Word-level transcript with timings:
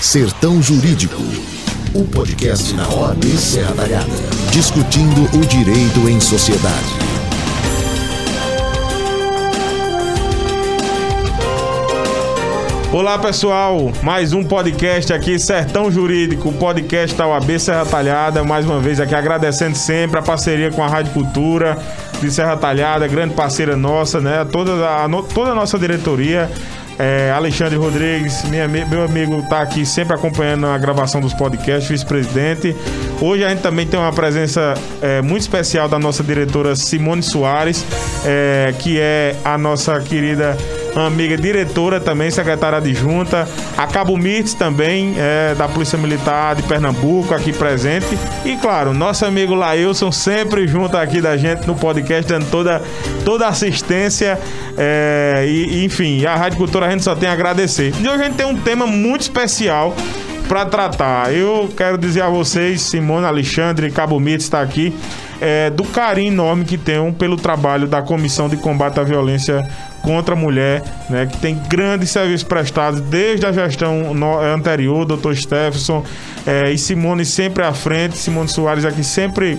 Sertão 0.00 0.62
Jurídico, 0.62 1.20
o 1.92 2.04
podcast 2.04 2.72
na 2.72 2.88
OAB 2.88 3.24
Serra 3.36 3.74
Talhada, 3.74 4.06
discutindo 4.52 5.24
o 5.36 5.44
direito 5.44 6.08
em 6.08 6.20
sociedade. 6.20 7.08
Olá 12.92 13.18
pessoal, 13.18 13.92
mais 14.00 14.32
um 14.32 14.44
podcast 14.44 15.12
aqui, 15.12 15.36
Sertão 15.36 15.90
Jurídico, 15.90 16.52
podcast 16.52 17.16
da 17.16 17.26
OAB 17.26 17.58
Serra 17.58 17.84
Talhada. 17.84 18.44
Mais 18.44 18.64
uma 18.64 18.78
vez 18.78 19.00
aqui 19.00 19.16
agradecendo 19.16 19.76
sempre 19.76 20.20
a 20.20 20.22
parceria 20.22 20.70
com 20.70 20.82
a 20.82 20.86
Rádio 20.86 21.12
Cultura 21.12 21.76
de 22.20 22.30
Serra 22.30 22.56
Talhada, 22.56 23.06
grande 23.08 23.34
parceira 23.34 23.76
nossa, 23.76 24.20
né? 24.20 24.44
Toda 24.44 24.72
a, 24.88 25.08
toda 25.34 25.50
a 25.50 25.54
nossa 25.56 25.76
diretoria. 25.76 26.48
É, 26.98 27.30
Alexandre 27.30 27.76
Rodrigues, 27.76 28.42
minha, 28.44 28.66
meu 28.66 29.04
amigo, 29.04 29.38
está 29.38 29.60
aqui 29.60 29.86
sempre 29.86 30.14
acompanhando 30.14 30.66
a 30.66 30.76
gravação 30.76 31.20
dos 31.20 31.32
podcasts, 31.32 31.88
vice-presidente. 31.88 32.74
Hoje 33.20 33.44
a 33.44 33.50
gente 33.50 33.62
também 33.62 33.86
tem 33.86 33.98
uma 33.98 34.12
presença 34.12 34.74
é, 35.00 35.22
muito 35.22 35.42
especial 35.42 35.88
da 35.88 35.98
nossa 35.98 36.24
diretora 36.24 36.74
Simone 36.74 37.22
Soares, 37.22 37.86
é, 38.24 38.74
que 38.78 38.98
é 38.98 39.36
a 39.44 39.56
nossa 39.56 40.00
querida 40.00 40.56
amiga 40.96 41.36
diretora 41.36 42.00
também, 42.00 42.30
secretária 42.30 42.78
adjunta, 42.78 43.48
a 43.76 43.86
Cabo 43.86 44.16
Mirtes 44.16 44.54
também, 44.54 45.14
é, 45.16 45.54
da 45.54 45.68
Polícia 45.68 45.98
Militar 45.98 46.56
de 46.56 46.62
Pernambuco, 46.62 47.34
aqui 47.34 47.52
presente. 47.52 48.18
E 48.44 48.56
claro, 48.56 48.92
nosso 48.92 49.24
amigo 49.24 49.54
Lailson 49.54 50.10
sempre 50.10 50.66
junto 50.66 50.96
aqui 50.96 51.20
da 51.20 51.36
gente 51.36 51.66
no 51.66 51.74
podcast, 51.74 52.28
dando 52.28 52.50
toda, 52.50 52.82
toda 53.24 53.46
assistência. 53.46 54.38
É, 54.76 55.44
e, 55.46 55.84
enfim, 55.84 56.24
a 56.24 56.36
Rádio 56.36 56.58
Cultura 56.58 56.86
a 56.86 56.90
gente 56.90 57.04
só 57.04 57.14
tem 57.14 57.28
a 57.28 57.32
agradecer. 57.32 57.92
E 58.00 58.08
hoje 58.08 58.22
a 58.22 58.24
gente 58.24 58.36
tem 58.36 58.46
um 58.46 58.56
tema 58.56 58.86
muito 58.86 59.22
especial 59.22 59.94
para 60.48 60.64
tratar. 60.64 61.32
Eu 61.32 61.68
quero 61.76 61.98
dizer 61.98 62.22
a 62.22 62.28
vocês, 62.28 62.80
Simone 62.80 63.26
Alexandre, 63.26 63.90
Cabo 63.90 64.18
Mirtes 64.18 64.46
está 64.46 64.62
aqui 64.62 64.94
é, 65.40 65.70
do 65.70 65.84
carinho 65.84 66.32
enorme 66.32 66.64
que 66.64 66.76
tenham 66.76 67.12
pelo 67.12 67.36
trabalho 67.36 67.86
da 67.86 68.02
Comissão 68.02 68.48
de 68.48 68.56
Combate 68.56 68.98
à 68.98 69.04
Violência 69.04 69.68
contra 70.02 70.34
a 70.34 70.36
Mulher, 70.36 70.82
né, 71.10 71.26
que 71.26 71.38
tem 71.38 71.60
grandes 71.68 72.10
serviços 72.10 72.42
prestados 72.42 73.00
desde 73.00 73.46
a 73.46 73.52
gestão 73.52 74.14
no, 74.14 74.38
anterior, 74.38 75.04
doutor 75.04 75.36
Stephenson 75.36 76.04
é, 76.46 76.70
e 76.70 76.78
Simone 76.78 77.24
sempre 77.24 77.62
à 77.62 77.72
frente, 77.72 78.16
Simone 78.16 78.48
Soares 78.48 78.84
aqui 78.84 79.04
sempre 79.04 79.58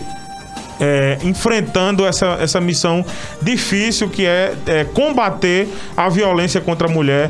é, 0.79 1.17
enfrentando 1.23 2.05
essa, 2.05 2.37
essa 2.39 2.61
missão 2.61 3.05
difícil 3.41 4.09
que 4.09 4.25
é, 4.25 4.53
é 4.65 4.83
combater 4.85 5.67
a 5.95 6.07
violência 6.09 6.61
contra 6.61 6.87
a 6.87 6.91
mulher 6.91 7.29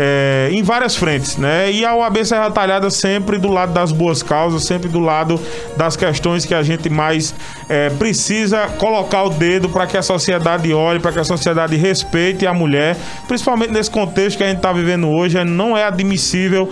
é, 0.00 0.48
em 0.52 0.62
várias 0.62 0.94
frentes, 0.94 1.36
né? 1.36 1.72
E 1.72 1.84
a 1.84 1.92
OAB 1.92 2.24
Serra 2.24 2.52
Talhada 2.52 2.88
sempre 2.88 3.36
do 3.36 3.48
lado 3.48 3.72
das 3.72 3.90
boas 3.90 4.22
causas, 4.22 4.62
sempre 4.62 4.88
do 4.88 5.00
lado 5.00 5.40
das 5.76 5.96
questões 5.96 6.44
que 6.44 6.54
a 6.54 6.62
gente 6.62 6.88
mais 6.88 7.34
é, 7.68 7.90
precisa 7.90 8.68
colocar 8.78 9.24
o 9.24 9.30
dedo 9.30 9.68
para 9.68 9.88
que 9.88 9.96
a 9.96 10.02
sociedade 10.02 10.72
olhe, 10.72 11.00
para 11.00 11.10
que 11.10 11.18
a 11.18 11.24
sociedade 11.24 11.74
respeite 11.74 12.46
a 12.46 12.54
mulher, 12.54 12.96
principalmente 13.26 13.72
nesse 13.72 13.90
contexto 13.90 14.36
que 14.36 14.44
a 14.44 14.46
gente 14.46 14.58
está 14.58 14.72
vivendo 14.72 15.08
hoje. 15.08 15.42
Não 15.42 15.76
é 15.76 15.82
admissível 15.82 16.70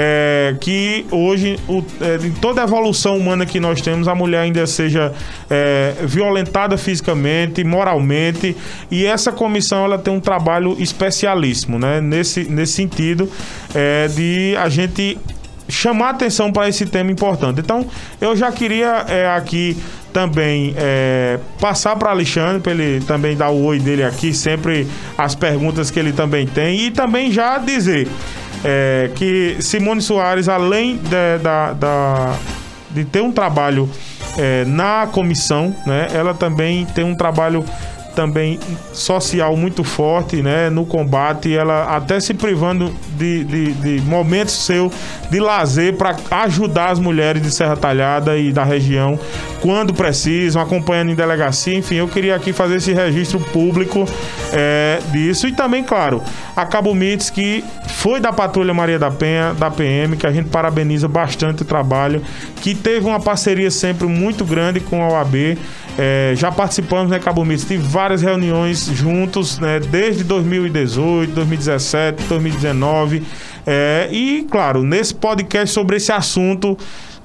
é, 0.00 0.54
que 0.60 1.04
hoje, 1.10 1.58
o, 1.66 1.82
é, 2.00 2.24
em 2.24 2.30
toda 2.30 2.60
a 2.60 2.64
evolução 2.64 3.16
humana 3.16 3.44
que 3.44 3.58
nós 3.58 3.80
temos, 3.80 4.06
a 4.06 4.14
mulher 4.14 4.42
ainda 4.42 4.64
seja 4.64 5.12
é, 5.50 5.94
violentada 6.04 6.78
fisicamente, 6.78 7.64
moralmente, 7.64 8.56
e 8.92 9.04
essa 9.04 9.32
comissão 9.32 9.84
ela 9.84 9.98
tem 9.98 10.14
um 10.14 10.20
trabalho 10.20 10.76
especialíssimo, 10.78 11.80
né? 11.80 12.00
Nesse, 12.00 12.44
nesse 12.44 12.74
sentido 12.74 13.28
é, 13.74 14.06
de 14.06 14.54
a 14.56 14.68
gente 14.68 15.18
chamar 15.68 16.10
atenção 16.10 16.52
para 16.52 16.68
esse 16.68 16.86
tema 16.86 17.10
importante. 17.10 17.60
Então, 17.60 17.84
eu 18.20 18.36
já 18.36 18.52
queria 18.52 19.04
é, 19.08 19.28
aqui 19.28 19.76
também 20.12 20.74
é, 20.76 21.40
passar 21.60 21.96
para 21.96 22.10
Alexandre, 22.10 22.60
para 22.60 22.72
ele 22.72 23.04
também 23.04 23.36
dar 23.36 23.50
o 23.50 23.64
oi 23.64 23.80
dele 23.80 24.04
aqui, 24.04 24.32
sempre 24.32 24.86
as 25.16 25.34
perguntas 25.34 25.90
que 25.90 25.98
ele 25.98 26.12
também 26.12 26.46
tem, 26.46 26.86
e 26.86 26.90
também 26.92 27.32
já 27.32 27.58
dizer 27.58 28.08
é, 28.64 29.10
que 29.14 29.56
Simone 29.60 30.00
Soares, 30.00 30.48
além 30.48 30.96
de, 30.96 31.38
da, 31.42 31.72
da, 31.72 32.36
de 32.90 33.04
ter 33.04 33.22
um 33.22 33.32
trabalho 33.32 33.88
é, 34.36 34.64
na 34.64 35.06
comissão, 35.06 35.74
né, 35.86 36.08
ela 36.12 36.34
também 36.34 36.84
tem 36.86 37.04
um 37.04 37.14
trabalho 37.14 37.64
também 38.18 38.58
social 38.92 39.56
muito 39.56 39.84
forte 39.84 40.42
né, 40.42 40.68
no 40.68 40.84
combate, 40.84 41.56
ela 41.56 41.96
até 41.96 42.18
se 42.18 42.34
privando 42.34 42.92
de, 43.16 43.44
de, 43.44 43.72
de 43.74 44.00
momentos 44.00 44.54
seu 44.54 44.90
de 45.30 45.38
lazer 45.38 45.94
para 45.94 46.16
ajudar 46.42 46.90
as 46.90 46.98
mulheres 46.98 47.40
de 47.40 47.48
Serra 47.52 47.76
Talhada 47.76 48.36
e 48.36 48.50
da 48.50 48.64
região 48.64 49.16
quando 49.60 49.94
precisam, 49.94 50.60
acompanhando 50.60 51.10
em 51.10 51.14
delegacia. 51.14 51.76
Enfim, 51.76 51.96
eu 51.96 52.08
queria 52.08 52.34
aqui 52.34 52.52
fazer 52.52 52.76
esse 52.76 52.92
registro 52.92 53.38
público 53.38 54.04
é, 54.52 54.98
disso. 55.12 55.46
E 55.46 55.52
também, 55.52 55.84
claro, 55.84 56.20
a 56.56 56.66
Cabo 56.66 56.94
Mites, 56.94 57.30
que 57.30 57.64
foi 57.88 58.20
da 58.20 58.32
Patrulha 58.32 58.74
Maria 58.74 58.98
da 58.98 59.10
Penha, 59.10 59.54
da 59.54 59.70
PM, 59.70 60.16
que 60.16 60.26
a 60.26 60.32
gente 60.32 60.48
parabeniza 60.48 61.06
bastante 61.06 61.62
o 61.62 61.64
trabalho, 61.64 62.22
que 62.60 62.74
teve 62.74 63.06
uma 63.06 63.20
parceria 63.20 63.70
sempre 63.70 64.06
muito 64.06 64.44
grande 64.44 64.80
com 64.80 65.02
a 65.02 65.08
OAB. 65.08 65.56
É, 66.00 66.32
já 66.36 66.52
participamos, 66.52 67.10
né, 67.10 67.18
Cabo 67.18 67.44
Mites, 67.44 67.66
de 67.66 67.76
várias 68.08 68.22
reuniões 68.22 68.86
juntos, 68.86 69.58
né, 69.58 69.80
desde 69.80 70.24
2018, 70.24 71.30
2017, 71.30 72.22
2019. 72.24 73.22
É, 73.66 74.08
e, 74.10 74.46
claro, 74.50 74.82
nesse 74.82 75.14
podcast 75.14 75.74
sobre 75.74 75.96
esse 75.96 76.10
assunto 76.10 76.78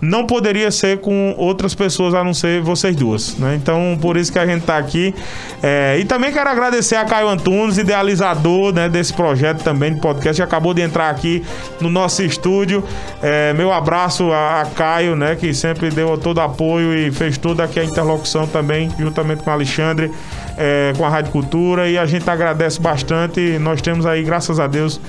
não 0.04 0.26
poderia 0.26 0.70
ser 0.70 1.00
com 1.00 1.34
outras 1.38 1.74
pessoas 1.74 2.14
a 2.14 2.24
não 2.24 2.34
ser 2.34 2.62
vocês 2.62 2.94
duas, 2.94 3.38
né? 3.38 3.56
Então, 3.56 3.98
por 4.02 4.18
isso 4.18 4.32
que 4.32 4.38
a 4.38 4.46
gente 4.46 4.60
está 4.60 4.78
aqui. 4.78 5.16
É, 5.62 5.98
e 5.98 6.04
também 6.04 6.32
quero 6.32 6.50
agradecer 6.50 6.96
a 6.96 7.06
Caio 7.06 7.30
Antunes, 7.30 7.78
idealizador 7.78 8.74
né, 8.74 8.90
desse 8.90 9.14
projeto 9.14 9.64
também 9.64 9.94
de 9.94 10.02
podcast, 10.02 10.42
que 10.42 10.46
acabou 10.46 10.74
de 10.74 10.82
entrar 10.82 11.10
aqui 11.10 11.42
no 11.80 11.90
nosso 11.90 12.22
estúdio. 12.22 12.84
É, 13.22 13.54
meu 13.54 13.72
abraço 13.72 14.30
a, 14.34 14.62
a, 14.62 14.66
Caio, 14.66 15.16
né, 15.16 15.36
que 15.36 15.54
sempre 15.54 15.90
deu 15.90 16.18
todo 16.18 16.42
apoio 16.42 16.94
e 16.94 17.10
fez 17.10 17.38
toda 17.38 17.64
aqui 17.64 17.80
a 17.80 17.86
interlocução 17.86 18.46
também, 18.46 18.92
juntamente 19.00 19.42
com 19.42 19.50
o 19.50 19.54
Alexandre, 19.54 20.12
é, 20.58 20.94
com 20.97 21.06
a 21.06 21.09
Rádio 21.09 21.31
Cultura. 21.31 21.90
E 21.90 21.97
a 21.97 22.06
gente 22.06 22.30
agradece 22.30 22.80
bastante. 22.80 23.58
Nós 23.59 23.81
temos 23.81 24.06
aí, 24.06 24.24
graças 24.24 24.59
a 24.59 24.68
Deus, 24.68 25.00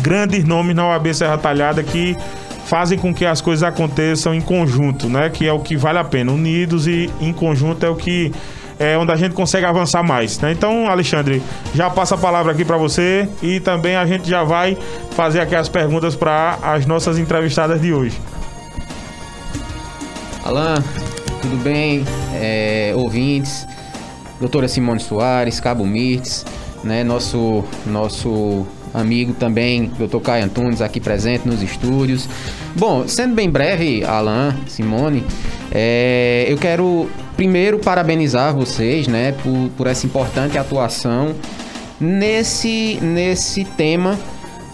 grandes 0.00 0.44
nomes 0.44 0.74
na 0.74 0.86
OAB 0.88 1.12
Serra 1.14 1.38
Talhada 1.38 1.82
que 1.82 2.16
fazem 2.66 2.98
com 2.98 3.12
que 3.12 3.26
as 3.26 3.40
coisas 3.40 3.62
aconteçam 3.62 4.34
em 4.34 4.40
conjunto, 4.40 5.08
né? 5.08 5.28
Que 5.28 5.46
é 5.46 5.52
o 5.52 5.60
que 5.60 5.76
vale 5.76 5.98
a 5.98 6.04
pena. 6.04 6.32
Unidos 6.32 6.86
e 6.86 7.10
em 7.20 7.32
conjunto 7.32 7.84
é 7.84 7.88
o 7.88 7.96
que 7.96 8.32
é 8.78 8.96
onde 8.96 9.12
a 9.12 9.16
gente 9.16 9.34
consegue 9.34 9.66
avançar 9.66 10.02
mais, 10.02 10.38
né? 10.40 10.52
Então, 10.52 10.88
Alexandre, 10.88 11.42
já 11.74 11.90
passa 11.90 12.14
a 12.14 12.18
palavra 12.18 12.52
aqui 12.52 12.64
para 12.64 12.76
você 12.76 13.28
e 13.42 13.60
também 13.60 13.96
a 13.96 14.06
gente 14.06 14.28
já 14.28 14.42
vai 14.42 14.76
fazer 15.10 15.40
aqui 15.40 15.54
as 15.54 15.68
perguntas 15.68 16.16
para 16.16 16.58
as 16.62 16.86
nossas 16.86 17.18
entrevistadas 17.18 17.80
de 17.80 17.92
hoje. 17.92 18.18
Alan, 20.44 20.82
tudo 21.40 21.56
bem? 21.62 22.04
É, 22.34 22.92
ouvintes, 22.96 23.66
doutora 24.42 24.66
Simone 24.66 24.98
Soares, 24.98 25.60
Cabo 25.60 25.86
Mirtes, 25.86 26.44
né? 26.82 27.04
Nosso, 27.04 27.64
nosso 27.86 28.66
amigo 28.92 29.32
também, 29.32 29.86
Dr. 29.86 30.18
Caio 30.18 30.44
Antunes, 30.44 30.82
aqui 30.82 31.00
presente 31.00 31.46
nos 31.46 31.62
estúdios. 31.62 32.28
Bom, 32.76 33.06
sendo 33.06 33.36
bem 33.36 33.48
breve, 33.48 34.04
Alan, 34.04 34.54
Simone, 34.66 35.24
é, 35.70 36.44
eu 36.48 36.58
quero 36.58 37.08
primeiro 37.36 37.78
parabenizar 37.78 38.54
vocês, 38.54 39.06
né, 39.06 39.32
por, 39.42 39.70
por 39.76 39.86
essa 39.86 40.04
importante 40.04 40.58
atuação 40.58 41.34
nesse, 41.98 42.98
nesse 43.00 43.64
tema 43.64 44.18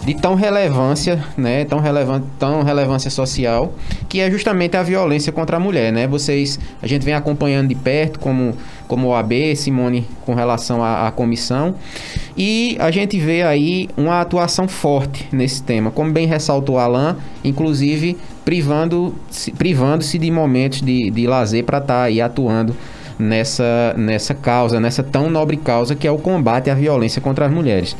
de 0.04 0.14
tão 0.14 0.34
relevância, 0.34 1.22
né, 1.36 1.64
tão 1.64 1.81
relevante, 1.81 2.26
tão 2.38 2.62
relevância 2.62 3.10
social, 3.10 3.74
que 4.09 4.21
é 4.21 4.30
justamente 4.30 4.77
a 4.77 4.83
violência 4.83 5.33
contra 5.33 5.56
a 5.56 5.60
mulher, 5.60 5.92
né? 5.92 6.06
Vocês, 6.06 6.59
a 6.80 6.86
gente 6.86 7.04
vem 7.04 7.15
acompanhando 7.15 7.68
de 7.68 7.74
perto 7.74 8.18
como 8.18 8.54
como 8.89 9.09
OAB, 9.09 9.54
Simone, 9.54 10.09
com 10.24 10.34
relação 10.34 10.83
à, 10.83 11.06
à 11.06 11.10
comissão, 11.10 11.74
e 12.34 12.74
a 12.80 12.91
gente 12.91 13.18
vê 13.18 13.42
aí 13.42 13.89
uma 13.98 14.22
atuação 14.22 14.66
forte 14.66 15.28
nesse 15.30 15.62
tema, 15.62 15.91
como 15.91 16.10
bem 16.10 16.27
ressaltou 16.27 16.78
Alain, 16.78 17.15
inclusive 17.44 18.16
privando-se 18.47 19.53
privando 19.53 20.03
de 20.03 20.30
momentos 20.30 20.80
de, 20.80 21.10
de 21.10 21.27
lazer 21.27 21.65
para 21.65 21.78
estar 21.78 21.94
tá 21.94 22.03
aí 22.04 22.18
atuando 22.18 22.74
nessa, 23.18 23.94
nessa 23.97 24.33
causa, 24.33 24.80
nessa 24.80 25.03
tão 25.03 25.28
nobre 25.28 25.59
causa 25.59 25.94
que 25.94 26.06
é 26.06 26.10
o 26.10 26.18
combate 26.18 26.71
à 26.71 26.74
violência 26.74 27.21
contra 27.21 27.44
as 27.44 27.53
mulheres. 27.53 27.94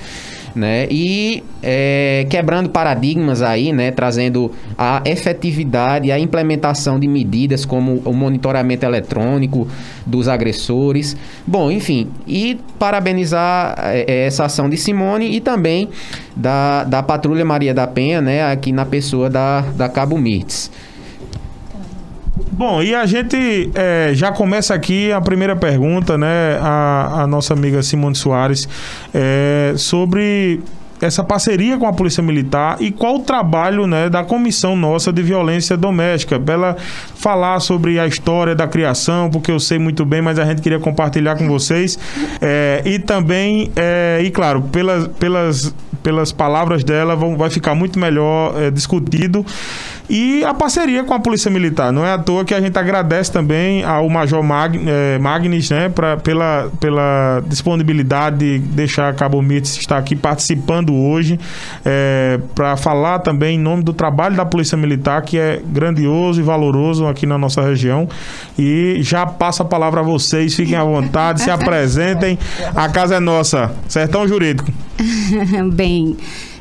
Né? 0.59 0.87
E 0.91 1.43
é, 1.63 2.27
quebrando 2.29 2.69
paradigmas 2.69 3.41
aí, 3.41 3.73
né? 3.73 3.91
Trazendo 3.91 4.53
a 4.77 5.01
efetividade, 5.05 6.13
a 6.13 6.19
implementação 6.19 6.99
de 6.99 7.09
medidas 7.09 7.65
como 7.65 8.03
o 8.05 8.13
monitoramento 8.13 8.85
eletrônico 8.85 9.67
dos 10.05 10.29
agressores. 10.29 11.17
Bom, 11.47 11.71
enfim, 11.71 12.09
e 12.27 12.59
parabenizar 12.79 13.75
é, 13.79 14.27
essa 14.27 14.45
ação 14.45 14.69
de 14.69 14.77
Simone 14.77 15.37
e 15.37 15.41
também 15.41 15.89
da, 16.37 16.85
da 16.85 17.03
Patrulha 17.03 17.45
Maria 17.45 17.73
da 17.73 17.87
Penha, 17.87 18.21
né? 18.21 18.51
Aqui 18.51 18.73
na 18.73 18.85
pessoa 18.85 19.31
da, 19.31 19.61
da 19.61 19.89
Cabo 19.89 20.19
Mirtes. 20.19 20.71
Bom, 22.59 22.83
e 22.83 22.93
a 22.93 23.07
gente 23.07 23.71
é, 23.73 24.11
já 24.15 24.33
começa 24.33 24.75
aqui 24.75 25.13
a 25.13 25.21
primeira 25.21 25.55
pergunta, 25.55 26.19
né? 26.19 26.59
A, 26.61 27.23
a 27.23 27.27
nossa 27.29 27.55
amiga 27.55 27.81
Simone 27.85 28.17
Soares, 28.17 28.69
é, 29.15 29.75
sobre 29.77 30.61
essa 31.01 31.23
parceria 31.23 31.79
com 31.79 31.87
a 31.87 31.93
Polícia 31.93 32.21
Militar 32.21 32.79
e 32.81 32.91
qual 32.91 33.15
o 33.15 33.19
trabalho 33.21 33.87
né, 33.87 34.11
da 34.11 34.25
comissão 34.25 34.75
nossa 34.75 35.13
de 35.13 35.23
violência 35.23 35.77
doméstica, 35.77 36.41
para 36.41 36.55
ela 36.55 36.77
falar 37.15 37.61
sobre 37.61 38.01
a 38.01 38.09
história 38.09 38.57
da 38.57 38.67
criação, 38.67 39.31
porque 39.31 39.53
eu 39.53 39.61
sei 39.61 39.79
muito 39.79 40.05
bem, 40.05 40.21
mas 40.21 40.37
a 40.37 40.45
gente 40.45 40.61
queria 40.61 40.81
compartilhar 40.81 41.37
com 41.37 41.47
vocês. 41.47 41.97
É, 42.41 42.83
e 42.85 42.99
também, 42.99 43.71
é, 43.77 44.21
e 44.21 44.33
claro, 44.33 44.63
pelas, 44.63 45.07
pelas, 45.07 45.73
pelas 46.03 46.33
palavras 46.33 46.83
dela, 46.83 47.15
vão, 47.15 47.37
vai 47.37 47.51
ficar 47.51 47.77
muito 47.77 48.01
melhor 48.01 48.61
é, 48.61 48.69
discutido 48.69 49.47
e 50.09 50.45
a 50.45 50.55
parceria 50.55 51.05
com 51.05 51.13
a 51.13 51.21
Polícia 51.21 51.51
Militar. 51.51 51.93
Não 51.93 52.05
é 52.05 52.13
à 52.13 52.19
toa 52.19 52.45
que 52.45 52.55
a 52.55 52.61
gente 52.61 52.79
agradece 52.79 53.31
também 53.31 53.85
ao 53.85 54.09
Major 54.09 54.43
Mag, 54.43 54.81
é, 54.87 55.19
Magnis 55.19 55.71
né, 55.71 55.89
pra, 55.89 56.17
pela, 56.17 56.71
pela 56.81 57.43
disponibilidade 57.47 58.39
de 58.39 58.59
deixar 58.59 59.11
a 59.11 59.13
Cabo 59.13 59.43
Mites 59.43 59.77
estar 59.77 59.99
aqui 59.99 60.17
participando 60.17 60.95
hoje 60.95 61.39
é, 61.85 62.41
para 62.55 62.77
falar 62.77 63.19
também 63.19 63.57
em 63.57 63.61
nome 63.61 63.83
do 63.83 63.93
trabalho 63.93 64.37
da 64.37 64.47
Polícia 64.47 64.77
Militar, 64.79 65.23
que 65.23 65.39
é 65.39 65.61
grandioso 65.65 66.41
e 66.41 66.43
valoroso 66.43 67.07
aqui 67.07 67.27
na 67.27 67.37
nossa 67.37 67.61
região. 67.61 68.09
E 68.59 68.99
já 69.01 69.27
passo 69.27 69.63
a 69.63 69.65
palavra 69.65 70.01
a 70.01 70.05
vocês, 70.05 70.55
fiquem 70.55 70.77
à 70.77 70.85
vontade, 70.85 71.43
se 71.43 71.51
apresentem. 71.51 72.39
A 72.75 72.89
casa 72.89 73.17
é 73.17 73.21
nossa, 73.21 73.73
Sertão 73.89 74.27
Jurídico. 74.27 74.73
Bem. 75.73 76.17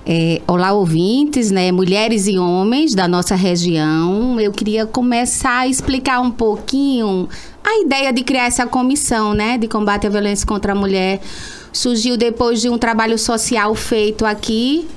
É, 0.09 0.41
olá, 0.47 0.71
ouvintes, 0.71 1.51
né, 1.51 1.69
mulheres 1.69 2.27
e 2.27 2.39
homens 2.39 2.95
da 2.95 3.09
nossa 3.09 3.35
região. 3.35 4.39
Eu 4.39 4.53
queria 4.53 4.85
começar 4.85 5.57
a 5.57 5.67
explicar 5.67 6.21
um 6.21 6.31
pouquinho 6.31 7.27
a 7.61 7.81
ideia 7.81 8.13
de 8.13 8.23
criar 8.23 8.45
essa 8.45 8.65
comissão, 8.65 9.33
né, 9.33 9.57
de 9.57 9.67
combate 9.67 10.07
à 10.07 10.09
violência 10.09 10.47
contra 10.47 10.71
a 10.71 10.75
mulher. 10.75 11.19
Surgiu 11.73 12.15
depois 12.15 12.61
de 12.61 12.69
um 12.69 12.77
trabalho 12.77 13.19
social 13.19 13.75
feito 13.75 14.25
aqui 14.25 14.87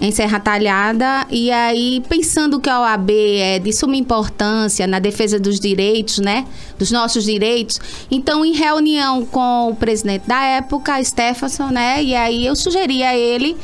em 0.00 0.12
Serra 0.12 0.38
Talhada. 0.38 1.26
E 1.28 1.50
aí, 1.50 2.00
pensando 2.08 2.60
que 2.60 2.70
a 2.70 2.80
OAB 2.80 3.10
é 3.10 3.58
de 3.58 3.72
suma 3.72 3.96
importância 3.96 4.86
na 4.86 5.00
defesa 5.00 5.40
dos 5.40 5.58
direitos, 5.58 6.18
né? 6.18 6.46
Dos 6.78 6.92
nossos 6.92 7.24
direitos. 7.24 7.80
Então, 8.08 8.44
em 8.44 8.52
reunião 8.52 9.26
com 9.26 9.70
o 9.70 9.74
presidente 9.74 10.28
da 10.28 10.44
época, 10.44 11.02
Stephenson, 11.02 11.70
né? 11.70 12.00
E 12.04 12.14
aí 12.14 12.46
eu 12.46 12.54
sugeri 12.54 13.02
a 13.02 13.18
ele 13.18 13.56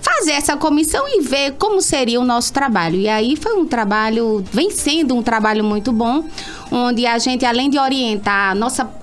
fazer 0.00 0.32
essa 0.32 0.56
comissão 0.56 1.04
e 1.06 1.20
ver 1.20 1.52
como 1.52 1.80
seria 1.80 2.20
o 2.20 2.24
nosso 2.24 2.52
trabalho. 2.52 2.96
E 2.96 3.08
aí 3.08 3.36
foi 3.36 3.54
um 3.54 3.66
trabalho, 3.66 4.44
vem 4.52 4.70
sendo 4.70 5.14
um 5.14 5.22
trabalho 5.22 5.62
muito 5.62 5.92
bom, 5.92 6.24
onde 6.70 7.06
a 7.06 7.18
gente, 7.18 7.44
além 7.44 7.70
de 7.70 7.78
orientar 7.78 8.52
a 8.52 8.54
nossa 8.54 8.99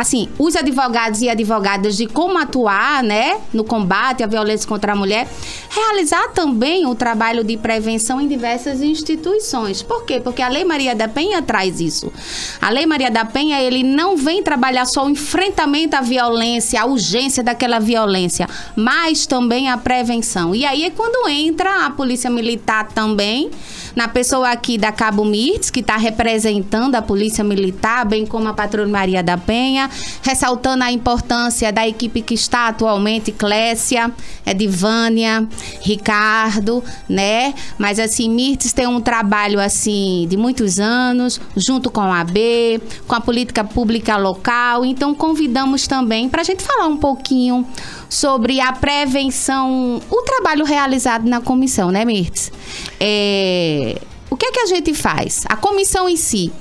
assim, 0.00 0.28
os 0.38 0.54
advogados 0.54 1.20
e 1.20 1.28
advogadas 1.28 1.96
de 1.96 2.06
como 2.06 2.38
atuar, 2.38 3.02
né, 3.02 3.38
no 3.52 3.64
combate 3.64 4.22
à 4.22 4.26
violência 4.26 4.68
contra 4.68 4.92
a 4.92 4.96
mulher, 4.96 5.28
realizar 5.68 6.28
também 6.28 6.86
o 6.86 6.94
trabalho 6.94 7.42
de 7.42 7.56
prevenção 7.56 8.20
em 8.20 8.28
diversas 8.28 8.80
instituições. 8.80 9.82
Por 9.82 10.04
quê? 10.04 10.20
Porque 10.20 10.40
a 10.40 10.48
Lei 10.48 10.64
Maria 10.64 10.94
da 10.94 11.08
Penha 11.08 11.42
traz 11.42 11.80
isso. 11.80 12.12
A 12.60 12.70
Lei 12.70 12.86
Maria 12.86 13.10
da 13.10 13.24
Penha, 13.24 13.60
ele 13.60 13.82
não 13.82 14.16
vem 14.16 14.42
trabalhar 14.42 14.86
só 14.86 15.04
o 15.04 15.10
enfrentamento 15.10 15.96
à 15.96 16.00
violência, 16.00 16.80
a 16.80 16.86
urgência 16.86 17.42
daquela 17.42 17.80
violência, 17.80 18.48
mas 18.76 19.26
também 19.26 19.68
a 19.68 19.76
prevenção. 19.76 20.54
E 20.54 20.64
aí 20.64 20.84
é 20.84 20.90
quando 20.90 21.28
entra 21.28 21.86
a 21.86 21.90
Polícia 21.90 22.30
Militar 22.30 22.88
também, 22.88 23.50
na 23.96 24.06
pessoa 24.06 24.50
aqui 24.50 24.78
da 24.78 24.92
Cabo 24.92 25.24
Mirtes, 25.24 25.70
que 25.70 25.80
está 25.80 25.96
representando 25.96 26.94
a 26.94 27.02
Polícia 27.02 27.42
Militar, 27.42 28.06
bem 28.06 28.24
como 28.24 28.48
a 28.48 28.52
Patrulha 28.54 28.86
Maria 28.86 29.22
da 29.22 29.36
Penha, 29.36 29.87
ressaltando 30.22 30.84
a 30.84 30.92
importância 30.92 31.72
da 31.72 31.86
equipe 31.86 32.22
que 32.22 32.34
está 32.34 32.68
atualmente, 32.68 33.32
Clécia, 33.32 34.12
Edivânia, 34.44 35.46
Ricardo, 35.80 36.82
né? 37.08 37.54
Mas 37.78 37.98
assim, 37.98 38.28
Mirtes 38.28 38.72
tem 38.72 38.86
um 38.86 39.00
trabalho 39.00 39.60
assim 39.60 40.26
de 40.28 40.36
muitos 40.36 40.78
anos, 40.78 41.40
junto 41.56 41.90
com 41.90 42.00
a 42.00 42.20
AB, 42.20 42.80
com 43.06 43.14
a 43.14 43.20
política 43.20 43.64
pública 43.64 44.16
local. 44.16 44.84
Então 44.84 45.14
convidamos 45.14 45.86
também 45.86 46.28
para 46.28 46.40
a 46.42 46.44
gente 46.44 46.62
falar 46.62 46.86
um 46.86 46.96
pouquinho 46.96 47.66
sobre 48.08 48.60
a 48.60 48.72
prevenção, 48.72 50.00
o 50.10 50.22
trabalho 50.22 50.64
realizado 50.64 51.28
na 51.28 51.40
comissão, 51.40 51.90
né, 51.90 52.04
Mirtes? 52.04 52.50
É, 52.98 54.00
o 54.30 54.36
que 54.36 54.46
é 54.46 54.52
que 54.52 54.60
a 54.60 54.66
gente 54.66 54.94
faz? 54.94 55.44
A 55.48 55.56
comissão 55.56 56.08
em 56.08 56.16
si. 56.16 56.52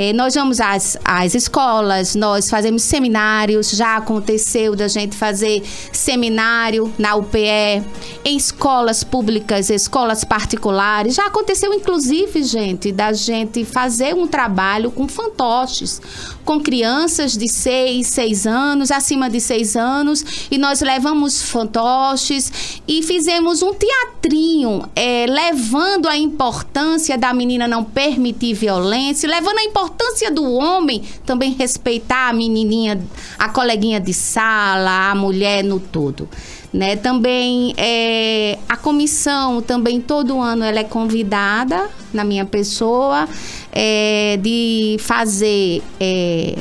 É, 0.00 0.12
nós 0.12 0.32
vamos 0.32 0.60
às, 0.60 0.96
às 1.04 1.34
escolas, 1.34 2.14
nós 2.14 2.48
fazemos 2.48 2.82
seminários, 2.82 3.72
já 3.72 3.96
aconteceu 3.96 4.76
da 4.76 4.86
gente 4.86 5.16
fazer 5.16 5.60
seminário 5.92 6.94
na 6.96 7.16
UPE, 7.16 7.82
em 8.24 8.36
escolas 8.36 9.02
públicas, 9.02 9.70
escolas 9.70 10.22
particulares. 10.22 11.16
Já 11.16 11.26
aconteceu, 11.26 11.74
inclusive, 11.74 12.44
gente, 12.44 12.92
da 12.92 13.12
gente 13.12 13.64
fazer 13.64 14.14
um 14.14 14.28
trabalho 14.28 14.92
com 14.92 15.08
fantoches, 15.08 16.00
com 16.44 16.60
crianças 16.60 17.36
de 17.36 17.48
6, 17.48 18.06
6 18.06 18.46
anos, 18.46 18.92
acima 18.92 19.28
de 19.28 19.40
6 19.40 19.74
anos, 19.74 20.24
e 20.48 20.58
nós 20.58 20.80
levamos 20.80 21.42
fantoches 21.42 22.80
e 22.86 23.02
fizemos 23.02 23.62
um 23.62 23.74
teatrinho, 23.74 24.88
é, 24.94 25.26
levando 25.26 26.06
a 26.06 26.16
importância 26.16 27.18
da 27.18 27.34
menina 27.34 27.66
não 27.66 27.82
permitir 27.82 28.54
violência, 28.54 29.28
levando 29.28 29.58
a 29.58 29.64
importância 29.64 29.87
importância 29.88 30.30
do 30.30 30.52
homem 30.52 31.02
também 31.24 31.52
respeitar 31.52 32.28
a 32.28 32.32
menininha, 32.32 33.00
a 33.38 33.48
coleguinha 33.48 33.98
de 33.98 34.12
sala, 34.12 35.10
a 35.10 35.14
mulher 35.14 35.64
no 35.64 35.80
todo. 35.80 36.28
Né? 36.72 36.96
Também 36.96 37.72
é, 37.78 38.58
a 38.68 38.76
comissão 38.76 39.62
também 39.62 40.00
todo 40.00 40.38
ano 40.38 40.64
ela 40.64 40.80
é 40.80 40.84
convidada 40.84 41.88
na 42.12 42.24
minha 42.24 42.44
pessoa 42.44 43.26
é, 43.72 44.38
de 44.42 44.96
fazer 45.00 45.82
é, 45.98 46.56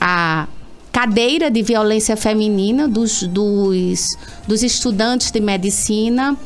a 0.00 0.46
cadeira 0.92 1.50
de 1.50 1.62
violência 1.62 2.16
feminina 2.16 2.86
dos, 2.86 3.24
dos, 3.24 4.06
dos 4.46 4.62
estudantes 4.62 5.32
de 5.32 5.40
medicina 5.40 6.36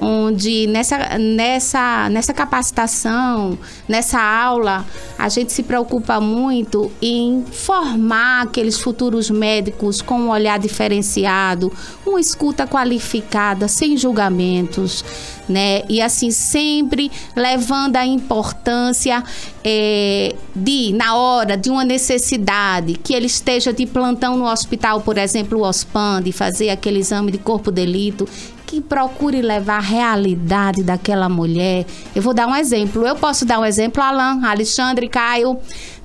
onde 0.00 0.66
nessa, 0.66 1.18
nessa, 1.18 2.08
nessa 2.08 2.32
capacitação, 2.32 3.58
nessa 3.86 4.20
aula, 4.20 4.86
a 5.18 5.28
gente 5.28 5.52
se 5.52 5.62
preocupa 5.62 6.18
muito 6.20 6.90
em 7.02 7.44
formar 7.44 8.44
aqueles 8.44 8.80
futuros 8.80 9.28
médicos 9.28 10.00
com 10.00 10.18
um 10.18 10.30
olhar 10.30 10.58
diferenciado, 10.58 11.70
uma 12.06 12.18
escuta 12.18 12.66
qualificada, 12.66 13.68
sem 13.68 13.96
julgamentos, 13.96 15.04
né? 15.46 15.82
E 15.88 16.00
assim, 16.00 16.30
sempre 16.30 17.10
levando 17.36 17.96
a 17.96 18.06
importância 18.06 19.22
é, 19.62 20.34
de, 20.56 20.92
na 20.94 21.16
hora 21.16 21.56
de 21.56 21.68
uma 21.68 21.84
necessidade, 21.84 22.94
que 22.94 23.12
ele 23.12 23.26
esteja 23.26 23.72
de 23.72 23.84
plantão 23.84 24.36
no 24.38 24.46
hospital, 24.46 25.02
por 25.02 25.18
exemplo, 25.18 25.58
o 25.58 25.62
OSPAN, 25.62 26.22
de 26.22 26.32
fazer 26.32 26.70
aquele 26.70 27.00
exame 27.00 27.30
de 27.30 27.38
corpo 27.38 27.70
delito, 27.70 28.26
que 28.70 28.80
procure 28.80 29.42
levar 29.42 29.78
a 29.78 29.80
realidade 29.80 30.84
daquela 30.84 31.28
mulher. 31.28 31.84
Eu 32.14 32.22
vou 32.22 32.32
dar 32.32 32.46
um 32.46 32.54
exemplo. 32.54 33.04
Eu 33.04 33.16
posso 33.16 33.44
dar 33.44 33.58
um 33.58 33.64
exemplo, 33.64 34.00
Alan, 34.00 34.46
Alexandre, 34.46 35.08
Caio. 35.08 35.58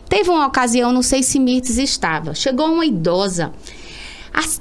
Teve 0.10 0.32
uma 0.32 0.48
ocasião, 0.48 0.92
não 0.92 1.04
sei 1.04 1.22
se 1.22 1.38
Mirtes 1.38 1.78
estava. 1.78 2.34
Chegou 2.34 2.66
uma 2.66 2.84
idosa. 2.84 3.54
As, 4.34 4.60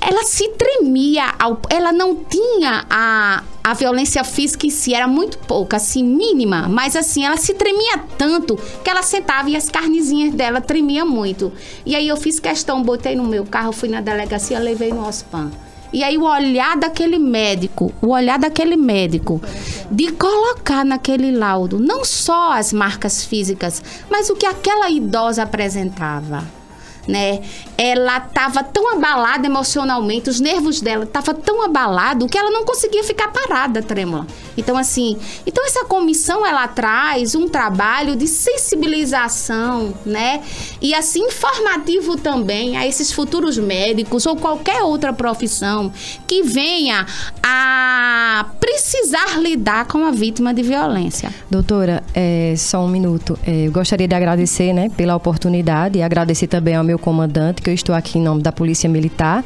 ela 0.00 0.22
se 0.22 0.50
tremia, 0.50 1.34
ao, 1.36 1.60
ela 1.68 1.92
não 1.92 2.14
tinha 2.14 2.86
a, 2.88 3.42
a 3.64 3.74
violência 3.74 4.22
física 4.22 4.64
em 4.64 4.70
si, 4.70 4.94
era 4.94 5.08
muito 5.08 5.36
pouca, 5.38 5.78
assim, 5.78 6.04
mínima, 6.04 6.68
mas 6.68 6.94
assim, 6.94 7.24
ela 7.24 7.36
se 7.36 7.54
tremia 7.54 8.04
tanto 8.16 8.56
que 8.84 8.90
ela 8.90 9.02
sentava 9.02 9.50
e 9.50 9.56
as 9.56 9.68
carnezinhas 9.68 10.32
dela 10.32 10.60
tremiam 10.60 11.08
muito. 11.08 11.52
E 11.84 11.96
aí 11.96 12.06
eu 12.06 12.16
fiz 12.16 12.38
questão, 12.38 12.84
botei 12.84 13.16
no 13.16 13.24
meu 13.24 13.44
carro, 13.44 13.72
fui 13.72 13.88
na 13.88 14.00
delegacia, 14.00 14.60
levei 14.60 14.90
no 14.90 15.04
OSPAN. 15.04 15.50
E 15.92 16.02
aí 16.02 16.16
o 16.16 16.24
olhar 16.24 16.76
daquele 16.76 17.18
médico, 17.18 17.92
o 18.00 18.08
olhar 18.08 18.38
daquele 18.38 18.76
médico, 18.76 19.42
de 19.90 20.10
colocar 20.12 20.84
naquele 20.84 21.30
laudo 21.30 21.78
não 21.78 22.04
só 22.04 22.52
as 22.52 22.72
marcas 22.72 23.24
físicas, 23.24 23.82
mas 24.10 24.30
o 24.30 24.34
que 24.34 24.46
aquela 24.46 24.90
idosa 24.90 25.42
apresentava. 25.42 26.61
Né? 27.06 27.42
Ela 27.76 28.18
estava 28.18 28.62
tão 28.62 28.94
abalada 28.94 29.46
emocionalmente, 29.46 30.30
os 30.30 30.40
nervos 30.40 30.80
dela 30.80 31.04
estavam 31.04 31.34
tão 31.34 31.62
abalados 31.62 32.28
que 32.30 32.38
ela 32.38 32.50
não 32.50 32.64
conseguia 32.64 33.02
ficar 33.02 33.28
parada, 33.28 33.82
trêmula. 33.82 34.26
Então, 34.56 34.76
assim, 34.76 35.16
então 35.46 35.64
essa 35.66 35.84
comissão 35.84 36.46
ela 36.46 36.68
traz 36.68 37.34
um 37.34 37.48
trabalho 37.48 38.14
de 38.16 38.26
sensibilização, 38.26 39.94
né? 40.04 40.42
E 40.80 40.94
assim 40.94 41.22
informativo 41.22 42.16
também 42.16 42.76
a 42.76 42.86
esses 42.86 43.12
futuros 43.12 43.58
médicos 43.58 44.26
ou 44.26 44.36
qualquer 44.36 44.82
outra 44.82 45.12
profissão 45.12 45.92
que 46.26 46.42
venha 46.42 47.06
a 47.42 48.46
precisar 48.60 49.38
lidar 49.40 49.86
com 49.86 50.04
a 50.04 50.10
vítima 50.10 50.52
de 50.52 50.62
violência. 50.62 51.32
Doutora, 51.50 52.02
é, 52.14 52.54
só 52.56 52.84
um 52.84 52.88
minuto. 52.88 53.38
É, 53.46 53.66
eu 53.66 53.72
gostaria 53.72 54.06
de 54.06 54.14
agradecer 54.14 54.72
né, 54.72 54.90
pela 54.96 55.14
oportunidade 55.16 55.98
e 55.98 56.02
agradecer 56.02 56.46
também 56.46 56.74
ao 56.74 56.84
meu 56.84 56.91
comandante, 56.98 57.62
que 57.62 57.70
eu 57.70 57.74
estou 57.74 57.94
aqui 57.94 58.18
em 58.18 58.22
nome 58.22 58.42
da 58.42 58.52
Polícia 58.52 58.88
Militar, 58.88 59.44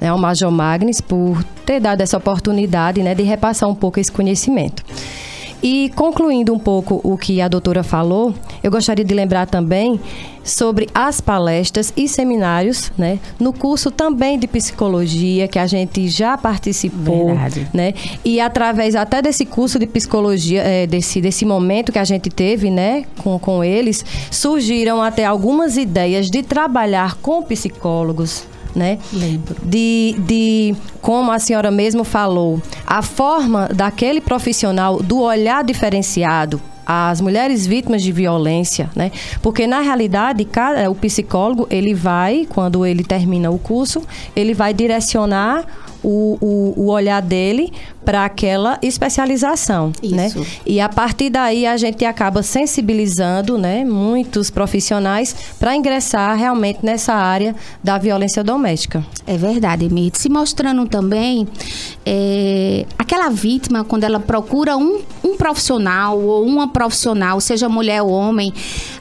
né, 0.00 0.08
ao 0.08 0.18
Major 0.18 0.50
Magnes, 0.50 1.00
por 1.00 1.42
ter 1.64 1.80
dado 1.80 2.00
essa 2.00 2.16
oportunidade 2.16 3.02
né, 3.02 3.14
de 3.14 3.22
repassar 3.22 3.68
um 3.68 3.74
pouco 3.74 4.00
esse 4.00 4.12
conhecimento. 4.12 4.84
E 5.64 5.90
concluindo 5.96 6.52
um 6.52 6.58
pouco 6.58 7.00
o 7.02 7.16
que 7.16 7.40
a 7.40 7.48
doutora 7.48 7.82
falou, 7.82 8.34
eu 8.62 8.70
gostaria 8.70 9.02
de 9.02 9.14
lembrar 9.14 9.46
também 9.46 9.98
sobre 10.42 10.90
as 10.94 11.22
palestras 11.22 11.90
e 11.96 12.06
seminários, 12.06 12.92
né? 12.98 13.18
No 13.40 13.50
curso 13.50 13.90
também 13.90 14.38
de 14.38 14.46
psicologia 14.46 15.48
que 15.48 15.58
a 15.58 15.66
gente 15.66 16.06
já 16.06 16.36
participou, 16.36 17.28
Verdade. 17.28 17.66
né? 17.72 17.94
E 18.22 18.40
através 18.40 18.94
até 18.94 19.22
desse 19.22 19.46
curso 19.46 19.78
de 19.78 19.86
psicologia, 19.86 20.60
é, 20.60 20.86
desse, 20.86 21.18
desse 21.22 21.46
momento 21.46 21.90
que 21.90 21.98
a 21.98 22.04
gente 22.04 22.28
teve, 22.28 22.68
né, 22.68 23.06
com, 23.22 23.38
com 23.38 23.64
eles, 23.64 24.04
surgiram 24.30 25.00
até 25.00 25.24
algumas 25.24 25.78
ideias 25.78 26.30
de 26.30 26.42
trabalhar 26.42 27.14
com 27.22 27.42
psicólogos, 27.42 28.46
né? 28.74 28.98
Lembro. 29.12 29.56
De, 29.62 30.16
de, 30.18 30.74
como 31.00 31.30
a 31.30 31.38
senhora 31.38 31.70
mesmo 31.70 32.04
falou, 32.04 32.60
a 32.86 33.02
forma 33.02 33.68
daquele 33.68 34.20
profissional 34.20 35.02
do 35.02 35.20
olhar 35.20 35.62
diferenciado 35.64 36.60
às 36.86 37.20
mulheres 37.20 37.66
vítimas 37.66 38.02
de 38.02 38.12
violência, 38.12 38.90
né? 38.94 39.10
Porque 39.40 39.66
na 39.66 39.80
realidade, 39.80 40.44
cada, 40.44 40.90
o 40.90 40.94
psicólogo, 40.94 41.66
ele 41.70 41.94
vai, 41.94 42.46
quando 42.48 42.84
ele 42.84 43.02
termina 43.02 43.50
o 43.50 43.58
curso, 43.58 44.02
ele 44.36 44.52
vai 44.52 44.74
direcionar 44.74 45.64
o, 46.04 46.38
o, 46.40 46.74
o 46.82 46.90
olhar 46.90 47.20
dele 47.20 47.72
para 48.04 48.24
aquela 48.26 48.78
especialização, 48.82 49.90
né? 50.02 50.26
Isso. 50.26 50.46
E 50.66 50.78
a 50.78 50.88
partir 50.88 51.30
daí 51.30 51.66
a 51.66 51.76
gente 51.76 52.04
acaba 52.04 52.42
sensibilizando, 52.42 53.56
né, 53.56 53.84
muitos 53.84 54.50
profissionais 54.50 55.34
para 55.58 55.74
ingressar 55.74 56.36
realmente 56.36 56.80
nessa 56.82 57.14
área 57.14 57.56
da 57.82 57.96
violência 57.96 58.44
doméstica. 58.44 59.04
É 59.26 59.38
verdade, 59.38 59.86
Emite. 59.86 60.20
Se 60.20 60.28
mostrando 60.28 60.86
também 60.86 61.48
é, 62.04 62.84
aquela 62.98 63.30
vítima, 63.30 63.84
quando 63.84 64.04
ela 64.04 64.20
procura 64.20 64.76
um, 64.76 65.00
um 65.24 65.36
profissional 65.36 66.20
ou 66.20 66.44
uma 66.44 66.68
profissional, 66.68 67.40
seja 67.40 67.68
mulher 67.68 68.02
ou 68.02 68.10
homem, 68.10 68.52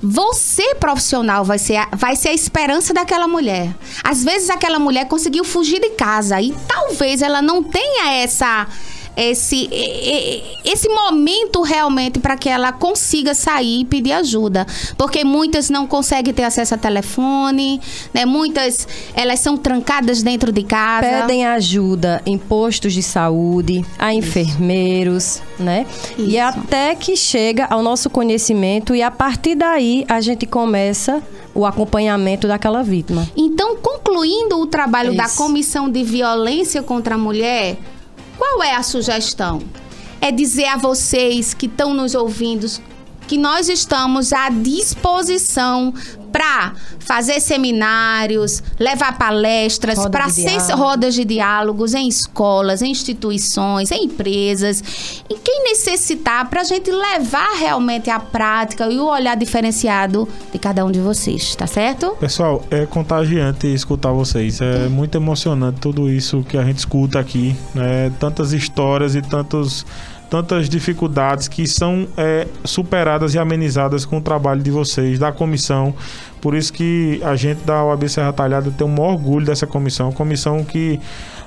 você, 0.02 0.76
profissional, 0.76 1.44
vai 1.44 1.60
ser, 1.60 1.76
a, 1.76 1.90
vai 1.94 2.16
ser 2.16 2.30
a 2.30 2.34
esperança 2.34 2.94
daquela 2.94 3.28
mulher. 3.28 3.76
Às 4.02 4.24
vezes 4.24 4.50
aquela 4.50 4.80
mulher 4.80 5.08
conseguiu 5.08 5.44
fugir 5.44 5.82
de 5.82 5.90
casa 5.90 6.40
e 6.40 6.54
talvez 6.98 7.22
ela 7.22 7.42
não 7.42 7.62
tenha 7.64 8.14
essa 8.14 8.68
esse, 9.16 9.70
e- 9.72 10.42
e- 10.66 10.72
esse 10.72 10.90
momento 10.90 11.62
realmente 11.62 12.20
para 12.20 12.36
que 12.36 12.50
ela 12.50 12.72
consiga 12.72 13.36
sair 13.36 13.82
e 13.82 13.86
pedir 13.86 14.12
ajuda. 14.12 14.66
Porque 14.98 15.24
muitas 15.24 15.70
não 15.70 15.86
conseguem 15.86 16.34
ter 16.34 16.42
acesso 16.42 16.74
a 16.74 16.78
telefone, 16.80 17.80
né? 18.12 18.26
Muitas, 18.26 18.88
elas 19.14 19.40
são 19.40 19.56
trancadas 19.56 20.24
dentro 20.24 20.52
de 20.52 20.64
casa. 20.64 21.06
Pedem 21.08 21.46
ajuda 21.46 22.24
em 22.26 22.40
postos 22.40 22.92
de 22.94 23.04
saúde, 23.04 23.86
a 24.00 24.12
enfermeiros, 24.16 25.44
né? 25.60 25.86
E 26.18 26.30
Isso. 26.36 26.40
até 26.42 26.96
que 26.96 27.16
chega 27.16 27.66
ao 27.70 27.84
nosso 27.84 28.10
conhecimento 28.10 28.96
e 28.96 29.04
a 29.04 29.12
partir 29.12 29.54
daí 29.54 30.06
a 30.10 30.20
gente 30.22 30.48
começa 30.48 31.22
o 31.54 31.66
acompanhamento 31.66 32.48
daquela 32.48 32.84
vítima. 32.84 33.28
Então, 33.36 33.76
concluindo 33.78 34.60
o 34.60 34.66
trabalho 34.66 35.16
da 35.16 35.26
Isso. 35.26 35.38
Comissão 35.38 35.90
de 35.90 36.04
Violência 36.04 36.82
contra 36.82 37.16
a 37.16 37.18
Mulher, 37.18 37.78
qual 38.38 38.64
é 38.64 38.76
a 38.76 38.84
sugestão? 38.84 39.62
É 40.20 40.32
dizer 40.32 40.66
a 40.66 40.78
vocês 40.78 41.54
que 41.54 41.66
estão 41.66 41.94
nos 41.94 42.16
ouvindo 42.16 42.68
que 43.28 43.38
nós 43.38 43.70
estamos 43.70 44.34
à 44.34 44.50
disposição 44.50 45.94
para 46.34 46.74
fazer 47.00 47.40
seminários, 47.40 48.64
levar 48.80 49.18
palestras, 49.18 50.00
Roda 50.00 50.10
para 50.10 50.28
diálogo. 50.28 50.76
rodas 50.76 51.14
de 51.14 51.24
diálogos 51.24 51.94
em 51.94 52.08
escolas, 52.08 52.82
em 52.82 52.90
instituições, 52.90 53.92
em 53.92 54.06
empresas, 54.06 55.24
em 55.30 55.38
quem 55.38 55.64
necessitar, 55.64 56.50
para 56.50 56.62
a 56.62 56.64
gente 56.64 56.90
levar 56.92 57.54
realmente 57.58 58.10
a 58.10 58.20
prática 58.20 58.88
e 58.88 59.00
o 59.00 59.06
olhar 59.06 59.38
diferenciado 59.38 60.28
de 60.52 60.58
cada 60.58 60.84
um 60.84 60.92
de 60.92 61.00
vocês, 61.00 61.56
tá 61.56 61.68
certo? 61.68 62.18
Pessoal, 62.20 62.66
é 62.72 62.86
contagiante 62.86 63.68
escutar 63.68 64.12
vocês. 64.12 64.60
É 64.60 64.88
muito 64.90 65.16
emocionante 65.16 65.80
tudo 65.80 66.10
isso 66.10 66.44
que 66.50 66.58
a 66.58 66.64
gente 66.64 66.80
escuta 66.80 67.20
aqui, 67.20 67.56
né? 67.76 68.12
Tantas 68.20 68.54
histórias 68.54 69.14
e 69.14 69.22
tantos, 69.22 69.86
tantas 70.34 70.68
dificuldades 70.68 71.48
que 71.48 71.68
são 71.68 72.08
é, 72.18 72.48
superadas 72.64 73.36
e 73.36 73.38
amenizadas 73.38 74.04
com 74.04 74.18
o 74.18 74.22
trabalho 74.22 74.64
de 74.64 74.72
vocês, 74.72 75.20
da 75.20 75.32
comissão. 75.32 75.94
Por 76.42 76.56
isso 76.56 76.74
que 76.74 77.22
a 77.24 77.36
gente 77.36 77.60
da 77.60 77.84
OAB 77.84 78.10
Serra 78.10 78.34
Talhada 78.34 78.72
tem 78.72 78.88
maior 78.88 79.12
orgulho 79.12 79.46
dessa 79.46 79.68
comissão. 79.68 80.12
Comissão 80.12 80.64
que 80.64 81.00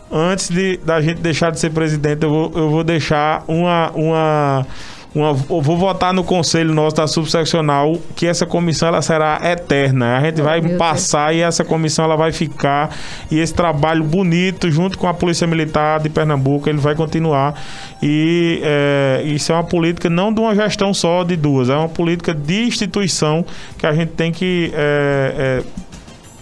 antes 0.09 0.49
de 0.49 0.77
da 0.77 1.01
gente 1.01 1.21
deixar 1.21 1.51
de 1.51 1.59
ser 1.59 1.71
presidente, 1.71 2.23
eu 2.23 2.31
vou, 2.31 2.53
eu 2.55 2.71
vou 2.71 2.85
deixar 2.85 3.43
uma, 3.49 3.91
uma, 3.91 4.67
uma- 5.15 5.31
eu 5.31 5.61
vou 5.61 5.77
votar 5.77 6.13
no 6.13 6.23
conselho 6.23 6.75
nosso 6.75 6.97
da 6.97 7.07
subseccional 7.07 7.97
que 8.15 8.27
essa 8.27 8.45
comissão 8.45 8.89
ela 8.89 9.01
será 9.01 9.41
eterna. 9.43 10.19
A 10.19 10.21
gente 10.21 10.43
vai 10.43 10.61
meu 10.61 10.77
passar 10.77 11.35
e 11.35 11.41
essa 11.41 11.65
comissão 11.65 12.05
ela 12.05 12.17
vai 12.17 12.33
ficar 12.33 12.95
e 13.31 13.39
esse 13.39 13.55
trabalho 13.55 14.05
bonito 14.05 14.71
junto 14.71 14.99
com 14.99 15.07
a 15.07 15.15
Polícia 15.15 15.47
Militar 15.47 16.01
de 16.01 16.09
Pernambuco 16.09 16.69
ele 16.69 16.79
vai 16.79 16.95
continuar 16.95 17.55
e 18.03 18.61
é, 18.63 19.23
isso 19.25 19.53
é 19.53 19.55
uma 19.55 19.65
política 19.65 20.11
não 20.11 20.33
de 20.33 20.41
uma 20.41 20.55
gestão 20.55 20.93
só 20.93 21.25
de 21.25 21.37
duas, 21.37 21.71
é 21.71 21.75
uma 21.75 21.89
política 21.89 22.35
de 22.35 22.65
instituição 22.65 23.45
que 23.79 23.87
a 23.87 23.93
gente 23.93 24.13
tem 24.13 24.31
que 24.31 24.71
é, 24.75 25.63
é, 25.63 25.87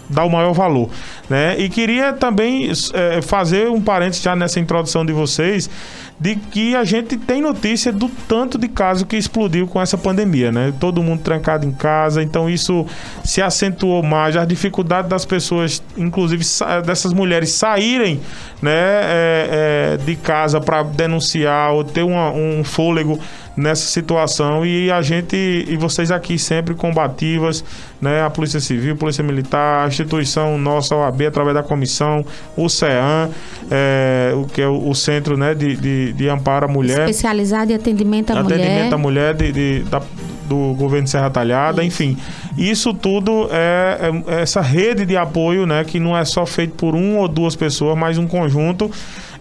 dar 0.09 0.25
o 0.25 0.31
maior 0.31 0.53
valor. 0.53 0.91
Né? 1.29 1.57
E 1.59 1.69
queria 1.71 2.13
também 2.13 2.71
eh, 2.93 3.23
fazer 3.23 3.71
um 3.71 3.81
parênteses 3.81 4.23
já 4.23 4.37
nessa 4.37 4.61
introdução 4.61 5.07
de 5.07 5.13
vocês 5.13 5.71
de 6.19 6.37
que 6.37 6.77
a 6.77 6.85
gente 6.85 7.17
tem 7.17 7.43
notícia 7.43 7.93
do 7.93 8.09
tanto 8.29 8.57
de 8.57 8.69
caso 8.69 9.05
que 9.05 9.17
explodiu 9.17 9.67
com 9.67 9.81
essa 9.83 9.99
pandemia, 9.99 10.53
né? 10.53 10.73
Todo 10.79 11.03
mundo 11.03 11.21
trancado 11.23 11.67
em 11.67 11.73
casa, 11.73 12.23
então 12.23 12.49
isso 12.49 12.87
se 13.25 13.43
acentuou 13.43 14.03
mais, 14.03 14.37
as 14.37 14.47
dificuldades 14.47 15.11
das 15.11 15.25
pessoas, 15.25 15.83
inclusive 15.97 16.45
sa- 16.45 16.81
dessas 16.81 17.13
mulheres 17.13 17.51
saírem, 17.51 18.21
né, 18.63 18.71
eh, 18.73 19.49
eh, 19.51 19.97
de 20.05 20.15
casa 20.17 20.61
para 20.61 20.83
denunciar 20.85 21.73
ou 21.73 21.83
ter 21.83 22.03
uma- 22.03 22.31
um 22.31 22.63
fôlego 22.63 23.19
nessa 23.57 23.87
situação 23.87 24.67
e 24.67 24.91
a 24.91 25.01
gente 25.03 25.37
e 25.37 25.77
vocês 25.77 26.11
aqui 26.11 26.39
sempre 26.39 26.75
combativas, 26.75 27.65
né? 28.01 28.23
A 28.23 28.31
Polícia 28.31 28.59
Civil, 28.61 28.97
Polícia 28.97 29.23
Militar, 29.23 29.85
a 29.85 29.89
instituição 29.89 30.59
nossa, 30.59 30.95
a 30.95 30.99
OAB, 30.99 31.23
através 31.23 31.55
da 31.55 31.63
comissão, 31.63 32.25
o 32.57 32.69
CEAM, 32.69 33.31
é, 33.71 34.33
o 34.37 34.45
que 34.47 34.61
é 34.61 34.67
o, 34.67 34.89
o 34.89 34.95
Centro 34.95 35.37
né, 35.37 35.55
de, 35.55 35.77
de, 35.77 36.13
de 36.13 36.29
Amparo 36.29 36.67
à 36.67 36.69
Mulher, 36.69 37.01
Especializado 37.09 37.71
em 37.73 37.75
atendimento 37.77 38.31
à 38.33 38.43
mulher. 38.43 38.61
atendimento 38.61 38.93
à 38.95 38.99
mulher 38.99 39.35
de, 39.35 39.53
de- 39.53 39.81
da- 39.85 40.03
do 40.49 40.75
governo 40.75 41.05
de 41.05 41.11
Serra 41.11 41.31
Talhada, 41.31 41.83
enfim. 41.83 42.19
Isso 42.59 42.93
tudo 42.93 43.49
é, 43.51 44.11
é 44.27 44.43
essa 44.43 44.61
rede 44.61 45.07
de 45.07 45.17
apoio, 45.17 45.65
né? 45.65 45.83
Que 45.85 45.99
não 45.99 46.15
é 46.15 46.23
só 46.25 46.45
feito 46.45 46.75
por 46.75 46.95
uma 46.95 47.21
ou 47.21 47.29
duas 47.29 47.57
pessoas, 47.57 47.97
mas 47.97 48.19
um 48.19 48.27
conjunto. 48.27 48.91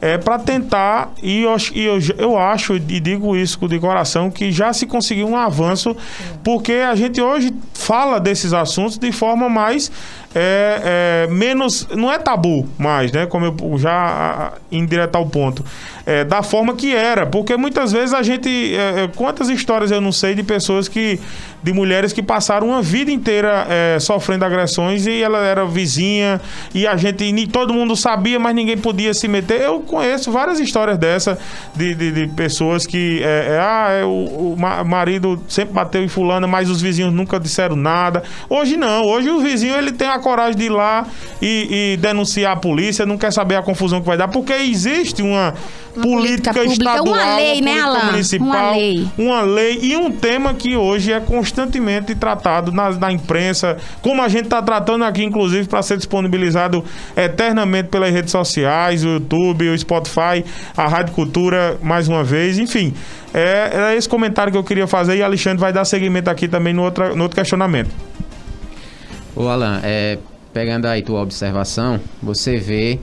É 0.06 0.18
para 0.18 0.38
tentar, 0.38 1.14
e, 1.24 1.44
eu, 1.44 1.54
acho- 1.54 1.74
e 1.74 1.86
eu, 1.86 1.98
eu 2.18 2.38
acho, 2.38 2.76
e 2.76 2.80
digo 3.00 3.38
isso 3.38 3.66
de 3.70 3.80
coração, 3.80 4.30
que 4.30 4.52
já 4.52 4.74
se 4.74 4.86
conseguiu 4.86 5.30
um 5.30 5.38
avanço, 5.38 5.96
porque 6.44 6.74
a 6.74 6.94
gente 6.94 7.22
hoje 7.22 7.54
fala 7.74 8.20
desses 8.20 8.52
assuntos 8.52 8.98
de 8.98 9.14
forma 9.14 9.48
mais 9.48 9.90
é, 10.36 11.26
é, 11.30 11.34
menos. 11.34 11.88
Não 11.96 12.12
é 12.12 12.18
tabu 12.20 12.68
mais, 12.78 13.14
né? 13.14 13.26
Como 13.28 13.46
eu 13.46 13.78
já 13.78 14.52
indireto 14.70 15.16
ao 15.16 15.26
ponto. 15.26 15.64
É, 16.06 16.24
da 16.24 16.44
forma 16.44 16.76
que 16.76 16.94
era. 16.94 17.26
Porque 17.26 17.56
muitas 17.56 17.92
vezes 17.92 18.14
a 18.14 18.22
gente. 18.22 18.50
É, 18.76 19.04
é, 19.04 19.10
quantas 19.16 19.50
histórias 19.50 19.92
eu 19.92 20.02
não 20.02 20.12
sei 20.12 20.36
de 20.36 20.44
pessoas 20.44 20.88
que. 20.88 21.20
de 21.62 21.72
mulheres 21.72 22.12
que 22.12 22.22
passaram 22.22 22.68
uma 22.68 22.82
vida 22.82 23.10
inteira 23.10 23.66
é, 23.70 23.98
sofrendo 24.00 24.44
agressões 24.44 25.08
e 25.08 25.22
ela 25.22 25.40
era 25.40 25.66
vizinha 25.66 26.42
e 26.74 26.86
a 26.86 26.96
gente. 26.98 27.32
nem 27.32 27.48
todo 27.48 27.74
mundo 27.74 27.96
sabia, 27.96 28.40
mas 28.40 28.54
ninguém 28.54 28.78
podia 28.78 29.14
se 29.14 29.28
meter. 29.28 29.62
Eu 29.62 29.80
conheço 29.82 30.32
várias 30.32 30.60
histórias 30.60 30.98
dessa 30.98 31.38
de, 31.76 31.96
de, 31.96 32.12
de 32.12 32.28
pessoas 32.34 32.86
que. 32.86 33.22
É, 33.24 33.54
é, 33.54 33.60
ah, 33.60 34.06
o, 34.06 34.54
o 34.54 34.86
marido 34.86 35.42
sempre 35.48 35.74
bateu 35.74 36.04
em 36.04 36.08
fulana, 36.08 36.48
mas 36.48 36.70
os 36.70 36.82
vizinhos 36.82 37.14
nunca 37.14 37.40
disseram 37.40 37.76
nada. 37.76 38.24
Hoje 38.50 38.76
não. 38.76 39.06
Hoje 39.06 39.30
o 39.30 39.40
vizinho 39.40 39.76
ele 39.76 39.92
tem 39.92 40.08
a 40.08 40.20
coragem 40.20 40.58
de 40.58 40.66
ir 40.66 40.70
lá 40.70 41.06
e, 41.42 41.94
e 41.94 41.98
denunciar 41.98 42.54
a 42.54 42.60
polícia, 42.60 43.06
não 43.06 43.18
quer 43.18 43.32
saber 43.32 43.56
a 43.56 43.62
confusão 43.62 44.02
que 44.02 44.08
vai 44.08 44.18
dar, 44.18 44.28
porque 44.28 44.54
existe 44.54 45.22
uma 45.22 45.54
política, 46.02 46.54
política 46.54 46.90
estadual, 46.90 47.16
uma 47.16 47.36
lei, 47.36 47.62
uma 47.62 47.62
né, 47.62 47.80
Alan? 47.80 48.06
municipal, 48.12 48.48
uma 48.48 48.72
lei. 48.72 49.08
uma 49.18 49.42
lei 49.42 49.80
e 49.82 49.96
um 49.96 50.12
tema 50.12 50.54
que 50.54 50.76
hoje 50.76 51.12
é 51.12 51.20
constantemente 51.20 52.16
tratado 52.16 52.72
na, 52.72 52.92
na 52.92 53.12
imprensa, 53.12 53.78
como 54.02 54.22
a 54.22 54.28
gente 54.28 54.46
está 54.46 54.62
tratando 54.62 55.04
aqui, 55.04 55.24
inclusive, 55.24 55.68
para 55.68 55.82
ser 55.82 55.98
disponibilizado 55.98 56.84
eternamente 57.16 57.90
pelas 57.90 58.12
redes 58.12 58.32
sociais, 58.32 59.04
o 59.04 59.10
YouTube, 59.10 59.70
o 59.70 59.78
Spotify, 59.78 60.44
a 60.76 60.88
Rádio 60.88 61.14
Cultura, 61.14 61.78
mais 61.82 62.08
uma 62.08 62.24
vez, 62.24 62.58
enfim. 62.58 62.94
É, 63.34 63.70
era 63.74 63.96
esse 63.96 64.08
comentário 64.08 64.52
que 64.52 64.58
eu 64.58 64.64
queria 64.64 64.88
fazer 64.88 65.18
e 65.18 65.24
Alexandre 65.24 65.60
vai 65.60 65.74
dar 65.74 65.86
seguimento 65.86 66.30
aqui 66.30 66.48
também 66.48 66.74
no 66.74 66.84
outro, 66.84 67.16
no 67.16 67.24
outro 67.24 67.36
questionamento. 67.36 67.90
Ô 69.36 69.48
Alan, 69.48 69.80
é, 69.84 70.20
pegando 70.54 70.86
aí 70.86 71.02
tua 71.02 71.22
observação, 71.22 72.00
você 72.22 72.58
vê, 72.58 73.00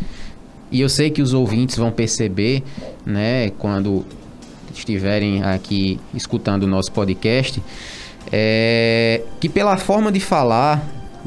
e 0.70 0.80
eu 0.80 0.88
sei 0.88 1.10
que 1.10 1.20
os 1.20 1.34
ouvintes 1.34 1.76
vão 1.76 1.90
perceber, 1.90 2.62
né, 3.04 3.50
quando 3.58 4.04
estiverem 4.72 5.42
aqui 5.42 5.98
escutando 6.14 6.62
o 6.62 6.66
nosso 6.66 6.92
podcast, 6.92 7.62
é, 8.32 9.22
que 9.40 9.48
pela 9.48 9.76
forma 9.76 10.12
de 10.12 10.20
falar 10.20 10.86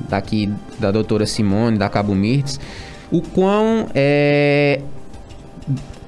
daqui 0.10 0.52
da 0.80 0.92
doutora 0.92 1.26
Simone, 1.26 1.78
da 1.78 1.90
Cabo 1.90 2.16
Mirtes, 2.16 2.60
o 3.12 3.22
quão 3.22 3.88
é, 3.94 4.82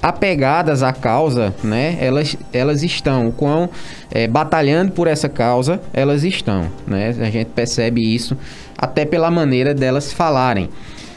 apegadas 0.02 0.84
à 0.84 0.94
causa, 0.94 1.54
né, 1.64 1.98
elas, 2.00 2.38
elas 2.54 2.84
estão, 2.84 3.28
o 3.28 3.32
quão 3.32 3.70
é, 4.12 4.28
batalhando 4.28 4.92
por 4.92 5.08
essa 5.08 5.28
causa, 5.28 5.82
elas 5.94 6.24
estão, 6.24 6.68
né, 6.88 7.10
a 7.10 7.30
gente 7.30 7.48
percebe 7.48 8.02
isso 8.02 8.38
até 8.78 9.06
pela 9.06 9.32
maneira 9.32 9.74
delas 9.74 10.14
falarem, 10.14 10.70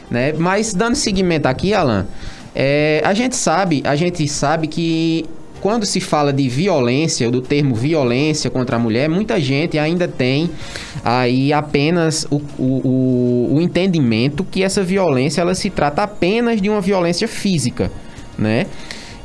né? 0.09 0.33
Mas 0.37 0.73
dando 0.73 0.95
seguimento 0.95 1.47
aqui, 1.47 1.73
Alan, 1.73 2.07
é, 2.55 3.01
a 3.05 3.13
gente 3.13 3.35
sabe, 3.35 3.81
a 3.85 3.95
gente 3.95 4.27
sabe 4.27 4.67
que 4.67 5.25
quando 5.61 5.85
se 5.85 5.99
fala 5.99 6.31
de 6.31 6.47
violência, 6.47 7.29
do 7.29 7.41
termo 7.41 7.75
violência 7.75 8.49
contra 8.49 8.77
a 8.77 8.79
mulher, 8.79 9.09
muita 9.09 9.39
gente 9.39 9.77
ainda 9.77 10.07
tem 10.07 10.49
aí 11.03 11.51
apenas 11.51 12.25
o, 12.29 12.41
o, 12.57 13.55
o, 13.55 13.61
entendimento 13.61 14.43
que 14.43 14.63
essa 14.63 14.83
violência 14.83 15.41
ela 15.41 15.53
se 15.53 15.69
trata 15.69 16.03
apenas 16.03 16.61
de 16.61 16.69
uma 16.69 16.81
violência 16.81 17.27
física, 17.27 17.91
né? 18.37 18.65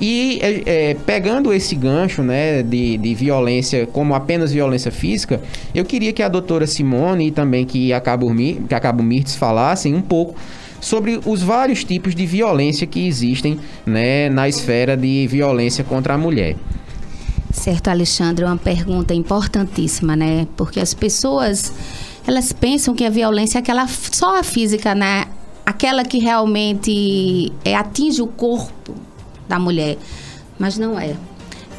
E 0.01 0.41
é, 0.43 0.63
é, 0.91 0.95
pegando 1.07 1.53
esse 1.53 1.77
gancho 1.77 2.21
né, 2.21 2.65
de, 2.65 2.99
de 2.99 3.15
violência 3.15 3.87
como 3.87 4.13
apenas 4.13 4.53
violência 4.53 4.91
física, 4.91 5.41
eu 5.73 5.85
queria 5.85 6.13
que 6.13 6.21
a 6.21 6.29
doutora 6.29 6.67
Simone 6.67 7.29
e 7.29 7.31
também 7.31 7.65
que 7.65 7.93
a 7.93 8.01
Cabo, 8.01 8.35
que 8.35 8.75
a 8.75 8.81
Cabo 8.81 9.05
Mirtes 9.05 9.37
falassem 9.37 9.95
um 9.95 10.03
pouco 10.03 10.35
sobre 10.85 11.19
os 11.25 11.43
vários 11.43 11.83
tipos 11.83 12.15
de 12.15 12.27
violência 12.27 12.87
que 12.87 13.07
existem 13.07 13.59
né, 13.87 14.29
na 14.29 14.49
esfera 14.49 14.97
de 14.97 15.27
violência 15.27 15.83
contra 15.83 16.15
a 16.15 16.19
mulher. 16.19 16.57
Certo, 17.51 17.89
Alexandre, 17.89 18.45
uma 18.45 18.57
pergunta 18.57 19.15
importantíssima, 19.15 20.15
né? 20.15 20.47
Porque 20.57 20.79
as 20.81 20.93
pessoas 20.93 21.73
elas 22.27 22.53
pensam 22.53 22.95
que 22.95 23.05
a 23.05 23.11
violência 23.11 23.59
é 23.59 23.61
aquela 23.61 23.87
só 23.87 24.39
a 24.39 24.43
física, 24.43 24.95
né? 24.95 25.25
Aquela 25.65 26.05
que 26.05 26.19
realmente 26.19 27.51
é, 27.65 27.75
atinge 27.75 28.21
o 28.21 28.27
corpo, 28.27 28.95
da 29.49 29.59
mulher, 29.59 29.97
mas 30.59 30.77
não 30.77 30.99
é. 30.99 31.17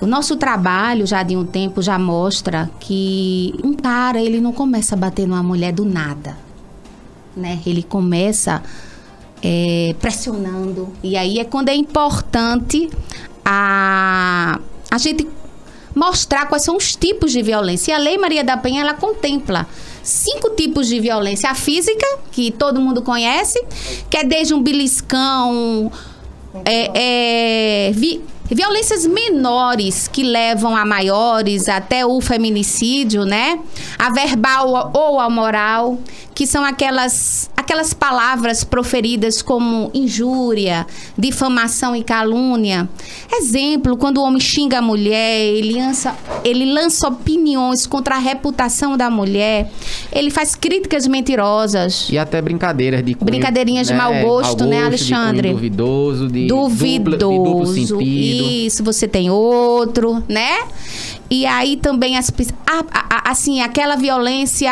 O 0.02 0.08
nosso 0.08 0.36
trabalho 0.36 1.06
já 1.06 1.24
de 1.24 1.36
um 1.36 1.46
tempo 1.46 1.82
já 1.82 1.98
mostra 1.98 2.70
que 2.80 3.54
um 3.64 3.74
cara 3.74 4.20
ele 4.20 4.40
não 4.40 4.52
começa 4.52 4.96
a 4.96 4.98
bater 4.98 5.28
numa 5.28 5.44
mulher 5.44 5.72
do 5.72 5.86
nada, 5.86 6.38
né? 7.36 7.60
Ele 7.66 7.84
começa 7.84 8.64
é, 9.48 9.94
pressionando 10.02 10.92
e 11.04 11.16
aí 11.16 11.38
é 11.40 11.46
quando 11.46 11.70
é 11.70 11.76
importante 11.76 12.90
a 13.46 14.60
a 14.90 14.98
gente 14.98 15.28
mostrar 15.94 16.48
quais 16.48 16.64
são 16.64 16.76
os 16.76 16.96
tipos 16.96 17.32
de 17.32 17.42
violência. 17.42 17.92
E 17.92 17.96
a 17.96 17.98
Lei 17.98 18.18
Maria 18.18 18.44
da 18.44 18.58
Penha 18.58 18.82
ela 18.82 18.94
contempla 18.94 19.68
cinco 20.02 20.50
tipos 20.52 20.88
de 20.88 21.00
violência: 21.00 21.50
a 21.50 21.56
física, 21.56 22.08
que 22.32 22.50
todo 22.50 22.82
mundo 22.82 23.04
conhece, 23.04 23.62
que 24.10 24.18
é 24.18 24.24
desde 24.24 24.54
um 24.54 24.64
beliscão 24.64 25.92
é, 26.64 27.90
é, 27.90 27.92
vi, 27.92 28.22
violências 28.46 29.06
menores 29.06 30.08
que 30.08 30.24
levam 30.24 30.76
a 30.76 30.86
maiores, 30.86 31.68
até 31.68 32.06
o 32.06 32.22
feminicídio, 32.22 33.26
né? 33.26 33.60
A 33.98 34.12
verbal 34.12 34.92
ou 34.94 35.20
a 35.20 35.30
moral, 35.30 35.98
que 36.34 36.46
são 36.46 36.64
aquelas 36.64 37.50
aquelas 37.66 37.96
palavras 37.96 38.64
proferidas 38.64 39.42
como 39.42 39.90
injúria, 39.92 40.86
difamação 41.18 41.96
e 41.96 42.04
calúnia. 42.04 42.88
Exemplo, 43.34 43.98
quando 43.98 44.20
o 44.20 44.24
homem 44.24 44.40
xinga 44.40 44.78
a 44.78 44.82
mulher, 44.84 45.42
ele 45.42 45.74
lança, 45.74 46.16
ele 46.44 46.72
lança 46.72 47.08
opiniões 47.08 47.88
contra 47.88 48.16
a 48.16 48.20
reputação 48.20 48.96
da 48.96 49.10
mulher, 49.10 49.72
ele 50.12 50.30
faz 50.30 50.54
críticas 50.54 51.08
mentirosas. 51.08 52.08
E 52.12 52.20
até 52.20 52.40
brincadeiras 52.40 53.04
de 53.04 53.16
cunho, 53.16 53.26
Brincadeirinhas 53.26 53.90
né? 53.90 53.96
de 53.96 54.00
mau 54.00 54.14
gosto, 54.22 54.64
né, 54.66 54.84
Alexandre? 54.84 55.48
De 55.48 55.54
duvidoso, 55.56 56.28
de, 56.28 56.48
duvidoso. 56.48 57.18
Dupla, 57.18 57.18
de 57.18 57.18
duplo 57.18 57.66
sentido. 57.66 58.02
Isso, 58.02 58.84
você 58.84 59.08
tem 59.08 59.32
outro, 59.32 60.24
né? 60.30 60.60
E 61.32 61.48
aí 61.48 61.78
também 61.78 62.16
as 62.16 62.32
assim, 63.26 63.62
aquela 63.62 63.96
violência 63.96 64.72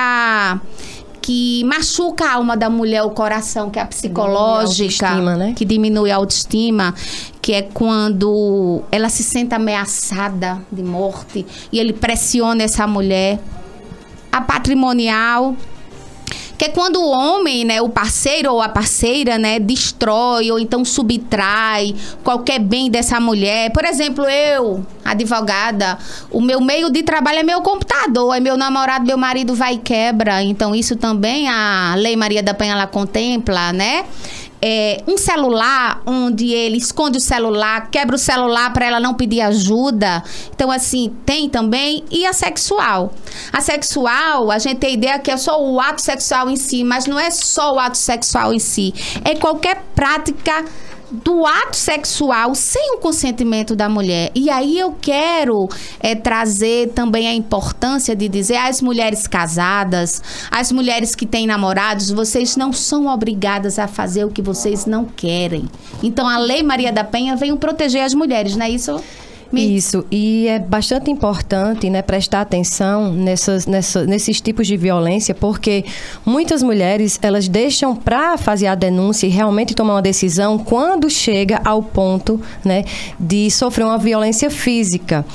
que 1.23 1.63
machuca 1.63 2.25
a 2.25 2.33
alma 2.33 2.57
da 2.57 2.69
mulher, 2.69 3.01
o 3.03 3.09
coração, 3.09 3.69
que 3.69 3.79
é 3.79 3.81
a 3.81 3.85
psicológica, 3.85 5.07
diminui 5.07 5.37
né? 5.37 5.53
que 5.55 5.63
diminui 5.63 6.11
a 6.11 6.17
autoestima, 6.17 6.93
que 7.41 7.53
é 7.53 7.61
quando 7.61 8.81
ela 8.91 9.07
se 9.07 9.23
sente 9.23 9.55
ameaçada 9.55 10.61
de 10.69 10.83
morte 10.83 11.45
e 11.71 11.79
ele 11.79 11.93
pressiona 11.93 12.63
essa 12.63 12.85
mulher. 12.85 13.39
A 14.29 14.41
patrimonial, 14.41 15.55
que 16.63 16.67
é 16.67 16.69
quando 16.69 16.95
o 16.95 17.09
homem, 17.09 17.65
né, 17.65 17.81
o 17.81 17.89
parceiro 17.89 18.53
ou 18.53 18.61
a 18.61 18.69
parceira, 18.69 19.37
né, 19.37 19.59
destrói 19.59 20.49
ou 20.49 20.57
então 20.57 20.85
subtrai 20.85 21.93
qualquer 22.23 22.57
bem 22.57 22.89
dessa 22.89 23.19
mulher. 23.19 23.69
Por 23.71 23.83
exemplo, 23.83 24.23
eu, 24.23 24.85
advogada, 25.03 25.97
o 26.31 26.39
meu 26.39 26.61
meio 26.61 26.89
de 26.89 27.03
trabalho 27.03 27.39
é 27.39 27.43
meu 27.43 27.61
computador, 27.61 28.33
é 28.33 28.39
meu 28.39 28.55
namorado, 28.55 29.05
meu 29.05 29.17
marido 29.17 29.53
vai 29.53 29.73
e 29.73 29.77
quebra. 29.77 30.41
Então 30.41 30.73
isso 30.73 30.95
também 30.95 31.49
a 31.49 31.95
Lei 31.97 32.15
Maria 32.15 32.41
da 32.41 32.53
Penha 32.53 32.71
ela 32.71 32.87
contempla, 32.87 33.73
né? 33.73 34.05
É, 34.65 35.03
um 35.05 35.17
celular 35.17 36.01
onde 36.05 36.53
ele 36.53 36.77
esconde 36.77 37.17
o 37.17 37.21
celular, 37.21 37.89
quebra 37.91 38.15
o 38.15 38.17
celular 38.17 38.71
para 38.71 38.85
ela 38.85 38.97
não 38.97 39.13
pedir 39.13 39.41
ajuda. 39.41 40.23
Então, 40.55 40.71
assim, 40.71 41.13
tem 41.25 41.49
também. 41.49 42.05
E 42.09 42.25
a 42.25 42.31
sexual. 42.31 43.11
A 43.51 43.59
sexual, 43.59 44.49
a 44.49 44.57
gente 44.59 44.77
tem 44.77 44.93
ideia 44.93 45.19
que 45.19 45.29
é 45.29 45.35
só 45.35 45.61
o 45.61 45.81
ato 45.81 46.01
sexual 46.01 46.49
em 46.49 46.55
si, 46.55 46.81
mas 46.81 47.05
não 47.05 47.19
é 47.19 47.29
só 47.29 47.73
o 47.73 47.79
ato 47.79 47.97
sexual 47.97 48.53
em 48.53 48.59
si. 48.59 48.93
É 49.25 49.35
qualquer 49.35 49.83
prática 49.93 50.63
do 51.13 51.45
ato 51.45 51.77
sexual 51.77 52.55
sem 52.55 52.95
o 52.95 52.97
consentimento 52.97 53.75
da 53.75 53.87
mulher. 53.87 54.31
E 54.33 54.49
aí 54.49 54.79
eu 54.79 54.95
quero 54.99 55.69
é, 55.99 56.15
trazer 56.15 56.89
também 56.89 57.27
a 57.27 57.33
importância 57.33 58.15
de 58.15 58.27
dizer 58.27 58.55
às 58.55 58.81
mulheres 58.81 59.27
casadas, 59.27 60.21
às 60.49 60.71
mulheres 60.71 61.13
que 61.13 61.27
têm 61.27 61.45
namorados, 61.45 62.09
vocês 62.09 62.57
não 62.57 62.73
são 62.73 63.05
obrigadas 63.07 63.77
a 63.77 63.87
fazer 63.87 64.25
o 64.25 64.31
que 64.31 64.41
vocês 64.41 64.87
não 64.87 65.05
querem. 65.05 65.69
Então 66.01 66.27
a 66.27 66.37
Lei 66.39 66.63
Maria 66.63 66.91
da 66.91 67.03
Penha 67.03 67.35
veio 67.35 67.57
proteger 67.57 68.01
as 68.01 68.15
mulheres, 68.15 68.55
não 68.55 68.65
é 68.65 68.71
isso? 68.71 68.99
Isso, 69.61 70.05
e 70.09 70.47
é 70.47 70.57
bastante 70.57 71.11
importante 71.11 71.89
né, 71.89 72.01
prestar 72.01 72.41
atenção 72.41 73.11
nessas, 73.13 73.67
nessa, 73.67 74.05
nesses 74.05 74.41
tipos 74.41 74.65
de 74.65 74.75
violência, 74.75 75.35
porque 75.35 75.85
muitas 76.25 76.63
mulheres 76.63 77.19
elas 77.21 77.47
deixam 77.47 77.95
para 77.95 78.37
fazer 78.37 78.67
a 78.67 78.75
denúncia 78.75 79.27
e 79.27 79.29
realmente 79.29 79.75
tomar 79.75 79.95
uma 79.95 80.01
decisão 80.01 80.57
quando 80.57 81.09
chega 81.09 81.61
ao 81.63 81.83
ponto 81.83 82.41
né, 82.63 82.83
de 83.19 83.51
sofrer 83.51 83.83
uma 83.85 83.97
violência 83.97 84.49
física. 84.49 85.25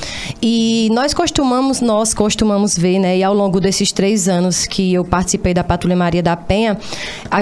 E 0.43 0.89
nós 0.93 1.15
costumamos, 1.15 1.81
nós 1.81 2.13
costumamos 2.13 2.77
ver, 2.77 2.99
né, 2.99 3.19
e 3.19 3.23
ao 3.23 3.35
longo 3.35 3.61
desses 3.61 3.93
três 3.93 4.29
anos 4.29 4.67
que 4.67 4.95
eu 4.95 5.05
participei 5.05 5.55
da 5.55 5.63
Patrulha 5.63 5.97
Maria 5.97 6.23
da 6.23 6.37
Penha, 6.37 6.77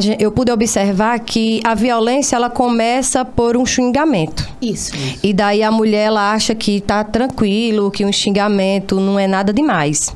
gente, 0.01 0.23
eu 0.23 0.31
pude 0.31 0.53
observar 0.53 1.19
que 1.21 1.61
a 1.65 1.75
violência 1.75 2.37
ela 2.37 2.51
começa 2.51 3.25
por 3.25 3.57
um 3.57 3.65
xingamento. 3.65 4.47
Isso. 4.61 4.93
E 5.23 5.33
daí 5.33 5.63
a 5.63 5.71
mulher 5.71 6.07
ela 6.07 6.33
acha 6.33 6.55
que 6.55 6.66
tá 6.81 7.05
tranquilo, 7.05 7.91
que 7.91 8.05
um 8.05 8.13
xingamento 8.13 9.01
não 9.01 9.19
é 9.19 9.27
nada 9.27 9.53
demais. 9.53 10.15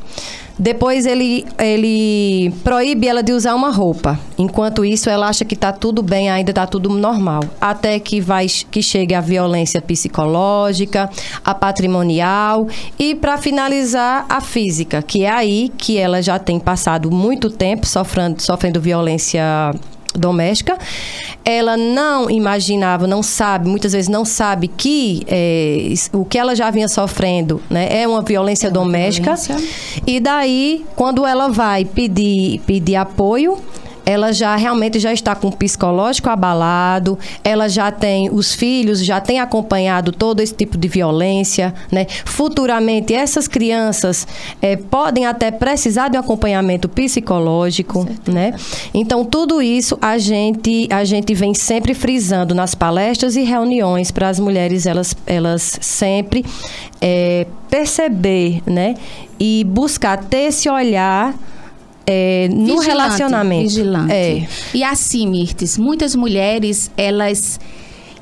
Depois 0.62 1.06
ele, 1.06 1.46
ele 1.58 2.52
proíbe 2.62 3.08
ela 3.08 3.22
de 3.22 3.32
usar 3.32 3.54
uma 3.54 3.70
roupa. 3.70 4.20
Enquanto 4.36 4.84
isso, 4.84 5.08
ela 5.08 5.26
acha 5.26 5.42
que 5.42 5.54
está 5.54 5.72
tudo 5.72 6.02
bem, 6.02 6.28
ainda 6.28 6.50
está 6.50 6.66
tudo 6.66 6.90
normal. 6.90 7.40
Até 7.58 7.98
que 7.98 8.20
vai 8.20 8.46
que 8.70 8.82
chegue 8.82 9.14
a 9.14 9.22
violência 9.22 9.80
psicológica, 9.80 11.08
a 11.42 11.54
patrimonial 11.54 12.68
e 12.98 13.14
para 13.14 13.38
finalizar 13.38 14.26
a 14.28 14.42
física, 14.42 15.00
que 15.00 15.24
é 15.24 15.30
aí 15.30 15.72
que 15.78 15.96
ela 15.96 16.20
já 16.20 16.38
tem 16.38 16.60
passado 16.60 17.10
muito 17.10 17.48
tempo 17.48 17.86
sofrendo, 17.86 18.42
sofrendo 18.42 18.78
violência 18.82 19.72
doméstica. 20.14 20.78
Ela 21.44 21.76
não 21.76 22.30
imaginava, 22.30 23.06
não 23.06 23.22
sabe, 23.22 23.68
muitas 23.68 23.92
vezes 23.92 24.08
não 24.08 24.24
sabe 24.24 24.68
que 24.68 25.22
é, 25.26 25.92
o 26.12 26.24
que 26.24 26.38
ela 26.38 26.54
já 26.54 26.70
vinha 26.70 26.88
sofrendo 26.88 27.62
né, 27.70 27.88
é 28.02 28.06
uma 28.06 28.22
violência 28.22 28.66
é 28.66 28.70
uma 28.70 28.74
doméstica. 28.74 29.34
Violência. 29.34 30.02
E 30.06 30.20
daí, 30.20 30.84
quando 30.96 31.26
ela 31.26 31.48
vai 31.48 31.84
pedir, 31.84 32.60
pedir 32.66 32.96
apoio, 32.96 33.58
ela 34.04 34.32
já 34.32 34.56
realmente 34.56 34.98
já 34.98 35.12
está 35.12 35.34
com 35.34 35.48
o 35.48 35.56
psicológico 35.56 36.28
abalado, 36.28 37.18
ela 37.44 37.68
já 37.68 37.90
tem 37.90 38.30
os 38.30 38.54
filhos, 38.54 39.04
já 39.04 39.20
tem 39.20 39.40
acompanhado 39.40 40.12
todo 40.12 40.40
esse 40.40 40.54
tipo 40.54 40.76
de 40.76 40.88
violência, 40.88 41.74
né? 41.90 42.06
Futuramente 42.24 43.14
essas 43.14 43.46
crianças 43.46 44.26
é, 44.60 44.76
podem 44.76 45.26
até 45.26 45.50
precisar 45.50 46.08
de 46.08 46.16
um 46.16 46.20
acompanhamento 46.20 46.88
psicológico, 46.88 48.06
né? 48.26 48.54
Então 48.92 49.24
tudo 49.24 49.62
isso 49.62 49.98
a 50.00 50.18
gente 50.18 50.88
a 50.90 51.04
gente 51.04 51.34
vem 51.34 51.54
sempre 51.54 51.94
frisando 51.94 52.54
nas 52.54 52.74
palestras 52.74 53.36
e 53.36 53.42
reuniões 53.42 54.10
para 54.10 54.28
as 54.28 54.38
mulheres 54.38 54.86
elas 54.86 55.14
elas 55.26 55.78
sempre 55.80 56.44
é, 57.00 57.46
perceber, 57.68 58.62
né? 58.66 58.94
E 59.38 59.64
buscar 59.64 60.18
ter 60.18 60.48
esse 60.48 60.68
olhar 60.68 61.34
é, 62.06 62.48
no 62.50 62.78
vigilante, 62.78 62.86
relacionamento. 62.86 63.68
Vigilante. 63.68 64.12
É. 64.12 64.48
E 64.74 64.82
assim, 64.82 65.26
Mirtes, 65.26 65.78
muitas 65.78 66.14
mulheres, 66.14 66.90
elas 66.96 67.58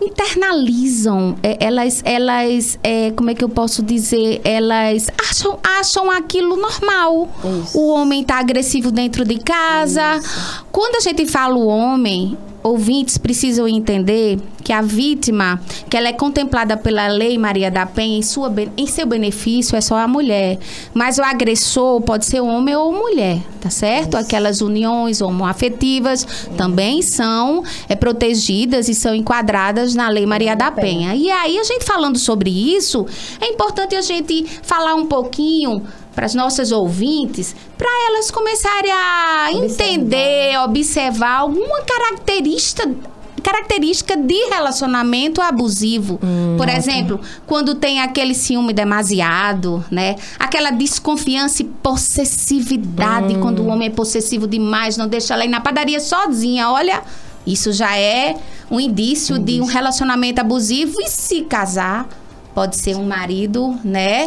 internalizam, 0.01 1.37
é, 1.43 1.57
elas, 1.61 2.03
elas 2.05 2.79
é, 2.83 3.11
como 3.13 3.31
é 3.31 3.35
que 3.35 3.43
eu 3.43 3.49
posso 3.49 3.83
dizer, 3.83 4.41
elas 4.45 5.09
acham, 5.19 5.59
acham 5.63 6.11
aquilo 6.11 6.57
normal. 6.57 7.29
Isso. 7.63 7.79
O 7.79 7.89
homem 7.91 8.23
tá 8.23 8.39
agressivo 8.39 8.91
dentro 8.91 9.25
de 9.25 9.39
casa. 9.39 10.17
Isso. 10.17 10.65
Quando 10.71 10.97
a 10.97 11.01
gente 11.01 11.27
fala 11.27 11.57
o 11.57 11.67
homem, 11.67 12.37
ouvintes 12.69 13.19
precisam 13.19 13.67
entender 13.67 14.39
que 14.63 14.73
a 14.73 14.83
vítima, 14.83 15.61
que 15.89 15.97
ela 15.97 16.09
é 16.09 16.13
contemplada 16.13 16.77
pela 16.77 17.09
Lei 17.09 17.39
Maria 17.39 17.71
da 17.71 17.87
Penha 17.87 18.19
em, 18.19 18.23
sua, 18.23 18.53
em 18.77 18.87
seu 18.87 19.07
benefício 19.07 19.77
é 19.77 19.81
só 19.81 19.97
a 19.97 20.07
mulher. 20.07 20.59
Mas 20.93 21.19
o 21.19 21.23
agressor 21.23 22.01
pode 22.03 22.27
ser 22.27 22.41
homem 22.41 22.77
ou 22.77 22.93
mulher, 22.93 23.39
tá 23.61 23.71
certo? 23.71 24.17
Isso. 24.17 24.27
Aquelas 24.27 24.61
uniões 24.61 25.21
homoafetivas 25.21 26.27
também 26.57 27.01
são 27.03 27.63
é, 27.89 27.97
protegidas 27.97 28.89
e 28.89 28.95
são 28.95 29.15
enquadradas 29.15 29.95
na 29.95 30.09
Lei 30.09 30.27
Maria 30.27 30.55
da 30.55 30.71
Penha. 30.71 31.15
E 31.15 31.31
aí, 31.31 31.59
a 31.59 31.65
gente 31.65 31.85
falando 31.85 32.19
sobre 32.19 32.51
isso, 32.51 33.07
é 33.41 33.47
importante 33.47 33.95
a 33.95 34.03
gente 34.03 34.45
falar 34.63 34.95
um 34.95 35.07
pouquinho 35.07 35.83
para 36.19 36.27
as 36.27 36.35
nossas 36.35 36.73
ouvintes, 36.73 37.55
para 37.77 37.87
elas 38.09 38.29
começarem 38.29 38.91
a 38.91 39.51
observar. 39.53 39.85
entender, 39.85 40.59
observar 40.65 41.37
alguma 41.37 41.81
característica 41.83 42.91
característica 43.41 44.17
de 44.17 44.35
relacionamento 44.51 45.41
abusivo. 45.41 46.19
Hum, 46.21 46.57
Por 46.59 46.69
exemplo, 46.69 47.21
quando 47.47 47.77
tem 47.77 48.01
aquele 48.01 48.35
ciúme 48.35 48.73
demasiado, 48.73 49.85
né? 49.93 50.17
Aquela 50.41 50.73
desconfiança 50.73 51.63
e 51.63 51.67
possessividade, 51.67 53.37
hum. 53.37 53.41
quando 53.41 53.61
o 53.61 53.69
homem 53.69 53.87
é 53.87 53.93
possessivo 53.93 54.49
demais, 54.49 54.97
não 54.97 55.07
deixa 55.07 55.35
ela 55.35 55.45
ir 55.45 55.49
na 55.49 55.61
padaria 55.61 56.01
sozinha. 56.01 56.69
Olha, 56.69 57.01
isso 57.47 57.73
já 57.73 57.97
é 57.97 58.35
um 58.69 58.81
indício 58.81 59.37
um 59.37 59.43
de 59.43 59.61
um 59.61 59.67
relacionamento 59.67 60.41
abusivo 60.41 61.01
e 61.01 61.09
se 61.09 61.43
casar 61.43 62.09
pode 62.59 62.77
ser 62.77 62.97
um 62.97 63.07
marido, 63.07 63.79
né? 63.85 64.27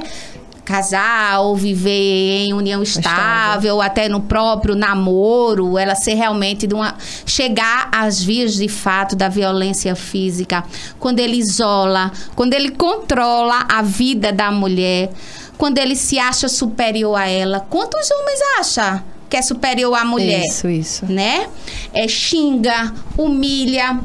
Casar 0.63 1.41
ou 1.41 1.55
viver 1.55 2.45
em 2.45 2.53
união 2.53 2.81
estável, 2.83 3.75
ou 3.75 3.81
até 3.81 4.07
no 4.07 4.21
próprio 4.21 4.75
namoro, 4.75 5.77
ela 5.77 5.95
ser 5.95 6.13
realmente 6.13 6.67
de 6.67 6.73
uma 6.73 6.95
chegar 7.25 7.89
às 7.91 8.21
vias 8.21 8.55
de 8.55 8.67
fato 8.67 9.15
da 9.15 9.27
violência 9.27 9.95
física, 9.95 10.63
quando 10.99 11.19
ele 11.19 11.37
isola, 11.37 12.11
quando 12.35 12.53
ele 12.53 12.69
controla 12.71 13.65
a 13.69 13.81
vida 13.81 14.31
da 14.31 14.51
mulher, 14.51 15.09
quando 15.57 15.77
ele 15.77 15.95
se 15.95 16.17
acha 16.17 16.47
superior 16.47 17.15
a 17.15 17.27
ela. 17.27 17.59
Quantos 17.69 18.09
homens 18.11 18.39
acham 18.59 19.03
que 19.29 19.37
é 19.37 19.41
superior 19.41 19.93
à 19.95 20.03
mulher? 20.03 20.43
Isso, 20.45 20.67
isso. 20.67 21.05
Né? 21.05 21.47
É 21.93 22.07
xinga, 22.07 22.93
humilha, 23.17 23.99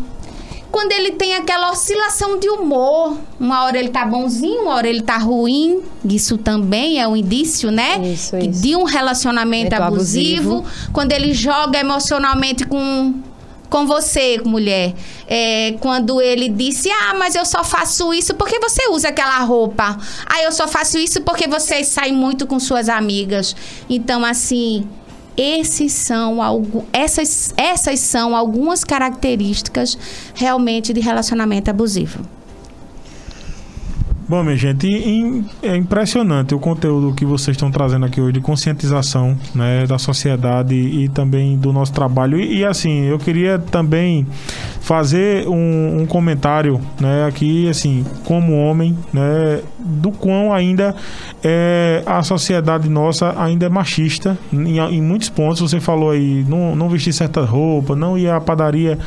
quando 0.77 0.93
ele 0.93 1.13
tem 1.13 1.35
aquela 1.35 1.71
oscilação 1.71 2.39
de 2.39 2.51
humor. 2.51 3.17
Uma 3.41 3.65
hora 3.65 3.79
ele 3.79 3.89
tá 3.89 4.05
bonzinho, 4.05 4.65
uma 4.65 4.75
hora 4.75 4.87
ele 4.87 5.01
tá 5.01 5.17
ruim. 5.17 5.81
Isso 6.05 6.37
também 6.37 7.01
é 7.01 7.09
um 7.09 7.17
indício, 7.17 7.71
né? 7.71 7.97
Isso, 8.13 8.37
isso. 8.37 8.61
De 8.61 8.77
um 8.77 8.85
relacionamento 8.85 9.75
abusivo. 9.75 10.59
abusivo. 10.59 10.91
Quando 10.93 11.13
ele 11.13 11.33
joga 11.33 11.81
emocionalmente 11.81 12.67
com 12.67 13.15
com 13.71 13.87
você, 13.87 14.39
mulher. 14.45 14.93
É, 15.27 15.77
quando 15.81 16.21
ele 16.21 16.51
disse: 16.51 16.91
Ah, 16.91 17.15
mas 17.19 17.35
eu 17.35 17.47
só 17.47 17.65
faço 17.65 18.13
isso 18.13 18.35
porque 18.35 18.59
você 18.59 18.87
usa 18.91 19.09
aquela 19.09 19.39
roupa. 19.39 19.97
Ah, 20.27 20.43
eu 20.43 20.53
só 20.53 20.69
faço 20.69 20.99
isso 20.99 21.23
porque 21.23 21.49
você 21.49 21.83
sai 21.85 22.13
muito 22.13 22.47
com 22.47 22.61
suas 22.61 22.91
amigas. 22.91 23.57
Então, 23.89 24.23
assim, 24.23 24.87
esses 25.37 25.93
são 25.93 26.39
essas, 26.93 27.53
essas 27.57 28.01
são 28.01 28.35
algumas 28.35 28.83
características 28.85 29.99
realmente 30.35 30.93
de 30.93 31.01
relacionamento 31.01 31.71
abusivo. 31.71 32.21
Bom, 34.29 34.43
minha 34.43 34.57
gente, 34.57 34.89
é 35.63 35.77
impressionante 35.77 36.53
o 36.53 36.59
conteúdo 36.59 37.15
que 37.15 37.25
vocês 37.25 37.57
estão 37.57 37.71
trazendo 37.71 38.07
aqui 38.07 38.21
hoje 38.21 38.33
de 38.33 38.41
conscientização 38.41 39.39
né, 39.55 39.87
da 39.87 39.99
sociedade 39.99 40.75
e 40.75 41.09
também 41.09 41.57
do 41.57 41.73
nosso 41.73 41.93
trabalho. 41.93 42.37
E, 42.37 42.59
e 42.59 42.65
assim, 42.65 43.05
eu 43.05 43.21
queria 43.21 43.57
também 43.57 44.27
fazer 44.81 45.47
um, 45.47 46.01
um, 46.01 46.07
comentário 46.07 46.81
né, 47.01 47.25
aqui, 47.25 47.69
assim, 47.69 48.05
como 48.25 48.53
homem, 48.57 48.99
né, 49.13 49.61
do 49.79 50.11
quão 50.11 50.53
ainda 50.53 50.97
é, 51.45 52.03
a 52.05 52.21
sociedade 52.25 52.89
nossa 52.89 53.33
ainda 53.41 53.67
é 53.67 53.69
machista 53.69 54.37
em, 54.53 54.81
em 54.81 55.01
muitos 55.01 55.29
pontos. 55.29 55.61
Você 55.61 55.79
falou 55.79 56.11
aí, 56.11 56.45
não, 56.49 56.75
não 56.75 56.89
vestir 56.89 57.13
certa 57.13 57.43
roupa, 57.43 57.95
não 57.95 58.19
ir 58.19 58.29
à 58.29 58.41
padaria 58.41 58.99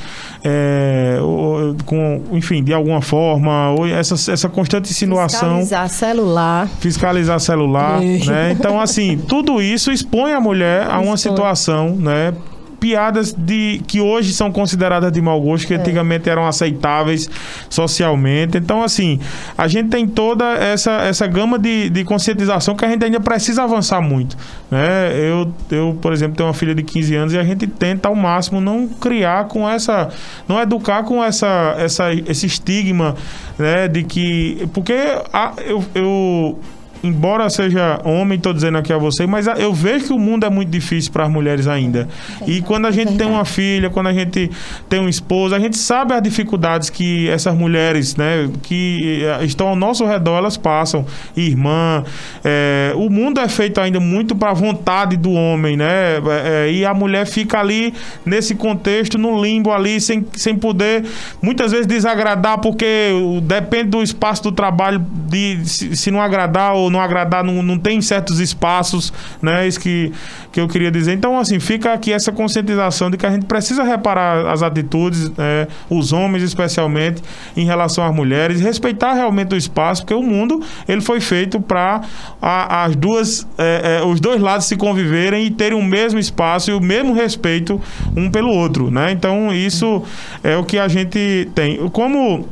é, 0.43 1.17
ou, 1.21 1.75
com, 1.85 2.21
enfim, 2.31 2.63
de 2.63 2.73
alguma 2.73 3.01
forma, 3.01 3.71
ou 3.71 3.85
essa, 3.87 4.31
essa 4.31 4.49
constante 4.49 4.89
insinuação. 4.89 5.59
Fiscalizar 5.59 5.89
celular. 5.89 6.69
Fiscalizar 6.79 7.39
celular, 7.39 7.99
né? 8.01 8.51
Então, 8.51 8.79
assim, 8.79 9.17
tudo 9.17 9.61
isso 9.61 9.91
expõe 9.91 10.33
a 10.33 10.39
mulher 10.39 10.87
a 10.89 10.99
uma 10.99 11.17
situação, 11.17 11.95
né? 11.95 12.33
Piadas 12.79 13.33
de 13.33 13.81
que 13.87 13.99
hoje 13.99 14.33
são 14.33 14.51
consideradas 14.51 15.11
de 15.11 15.21
mau 15.21 15.39
gosto, 15.41 15.67
que 15.67 15.73
é. 15.73 15.77
antigamente 15.77 16.29
eram 16.29 16.47
aceitáveis 16.47 17.29
socialmente. 17.69 18.57
Então, 18.57 18.81
assim, 18.81 19.19
a 19.57 19.67
gente 19.67 19.89
tem 19.89 20.07
toda 20.07 20.45
essa, 20.55 20.91
essa 21.01 21.27
gama 21.27 21.59
de, 21.59 21.89
de 21.89 22.03
conscientização 22.03 22.75
que 22.75 22.85
a 22.85 22.89
gente 22.89 23.03
ainda 23.03 23.19
precisa 23.19 23.63
avançar 23.63 24.01
muito. 24.01 24.37
Né? 24.71 25.11
Eu, 25.15 25.53
eu, 25.69 25.97
por 26.01 26.13
exemplo, 26.13 26.35
tenho 26.35 26.47
uma 26.47 26.53
filha 26.53 26.73
de 26.73 26.83
15 26.83 27.15
anos 27.15 27.33
e 27.33 27.37
a 27.37 27.43
gente 27.43 27.67
tenta 27.67 28.07
ao 28.07 28.15
máximo 28.15 28.61
não 28.61 28.87
criar 28.87 29.45
com 29.45 29.69
essa. 29.69 30.09
não 30.47 30.59
educar 30.59 31.03
com 31.03 31.23
essa, 31.23 31.75
essa, 31.77 32.13
esse 32.13 32.45
estigma 32.45 33.15
né, 33.57 33.87
de 33.87 34.03
que. 34.03 34.67
Porque 34.73 34.93
a, 35.33 35.53
eu, 35.65 35.83
eu 35.93 36.59
embora 37.03 37.49
seja 37.49 37.99
homem, 38.03 38.37
estou 38.37 38.53
dizendo 38.53 38.77
aqui 38.77 38.91
a 38.91 38.97
você, 38.97 39.25
mas 39.25 39.47
eu 39.47 39.73
vejo 39.73 40.07
que 40.07 40.13
o 40.13 40.19
mundo 40.19 40.45
é 40.45 40.49
muito 40.49 40.69
difícil 40.69 41.11
para 41.11 41.25
as 41.25 41.31
mulheres 41.31 41.67
ainda. 41.67 42.07
E 42.45 42.61
quando 42.61 42.85
a 42.85 42.91
gente 42.91 43.15
tem 43.15 43.27
uma 43.27 43.45
filha, 43.45 43.89
quando 43.89 44.07
a 44.07 44.13
gente 44.13 44.49
tem 44.87 44.99
um 44.99 45.09
esposo, 45.09 45.55
a 45.55 45.59
gente 45.59 45.77
sabe 45.77 46.13
as 46.13 46.21
dificuldades 46.21 46.89
que 46.89 47.29
essas 47.29 47.55
mulheres, 47.55 48.15
né, 48.15 48.49
que 48.63 49.23
eh, 49.23 49.45
estão 49.45 49.67
ao 49.67 49.75
nosso 49.75 50.05
redor, 50.05 50.37
elas 50.37 50.57
passam. 50.57 51.05
Irmã, 51.35 52.03
é, 52.43 52.93
o 52.95 53.09
mundo 53.09 53.39
é 53.39 53.47
feito 53.47 53.79
ainda 53.79 53.99
muito 53.99 54.35
para 54.35 54.51
a 54.51 54.53
vontade 54.53 55.15
do 55.17 55.31
homem, 55.31 55.77
né? 55.77 56.17
É, 56.45 56.71
e 56.71 56.85
a 56.85 56.93
mulher 56.93 57.25
fica 57.25 57.59
ali 57.59 57.93
nesse 58.25 58.55
contexto, 58.55 59.17
no 59.17 59.41
limbo 59.41 59.71
ali, 59.71 59.99
sem, 60.01 60.25
sem 60.33 60.55
poder 60.55 61.05
muitas 61.41 61.71
vezes 61.71 61.87
desagradar, 61.87 62.59
porque 62.59 63.11
depende 63.43 63.89
do 63.89 64.03
espaço 64.03 64.43
do 64.43 64.51
trabalho, 64.51 65.05
de 65.27 65.59
se, 65.65 65.95
se 65.95 66.11
não 66.11 66.21
agradar 66.21 66.73
ou 66.73 66.88
não 66.89 67.01
agradar, 67.01 67.43
não, 67.43 67.61
não 67.61 67.77
tem 67.77 68.01
certos 68.01 68.39
espaços, 68.39 69.13
né? 69.41 69.67
Isso 69.67 69.79
que, 69.79 70.11
que 70.51 70.59
eu 70.59 70.67
queria 70.67 70.91
dizer. 70.91 71.13
Então, 71.13 71.37
assim, 71.37 71.59
fica 71.59 71.93
aqui 71.93 72.11
essa 72.11 72.31
conscientização 72.31 73.09
de 73.09 73.17
que 73.17 73.25
a 73.25 73.31
gente 73.31 73.45
precisa 73.45 73.83
reparar 73.83 74.51
as 74.51 74.61
atitudes, 74.61 75.31
é, 75.37 75.67
os 75.89 76.13
homens 76.13 76.43
especialmente, 76.43 77.21
em 77.55 77.65
relação 77.65 78.03
às 78.03 78.13
mulheres, 78.13 78.61
respeitar 78.61 79.13
realmente 79.13 79.53
o 79.53 79.57
espaço, 79.57 80.01
porque 80.01 80.13
o 80.13 80.23
mundo 80.23 80.61
ele 80.87 81.01
foi 81.01 81.19
feito 81.19 81.59
para 81.59 82.01
as 82.41 82.95
duas, 82.95 83.47
é, 83.57 83.99
é, 84.01 84.05
os 84.05 84.19
dois 84.19 84.41
lados 84.41 84.65
se 84.65 84.75
conviverem 84.75 85.45
e 85.45 85.51
terem 85.51 85.77
o 85.77 85.83
mesmo 85.83 86.19
espaço 86.19 86.71
e 86.71 86.73
o 86.73 86.81
mesmo 86.81 87.13
respeito 87.13 87.81
um 88.15 88.29
pelo 88.29 88.49
outro, 88.49 88.89
né? 88.91 89.11
Então, 89.11 89.53
isso 89.53 90.03
é 90.43 90.55
o 90.57 90.63
que 90.63 90.77
a 90.77 90.87
gente 90.87 91.49
tem. 91.53 91.89
Como 91.89 92.47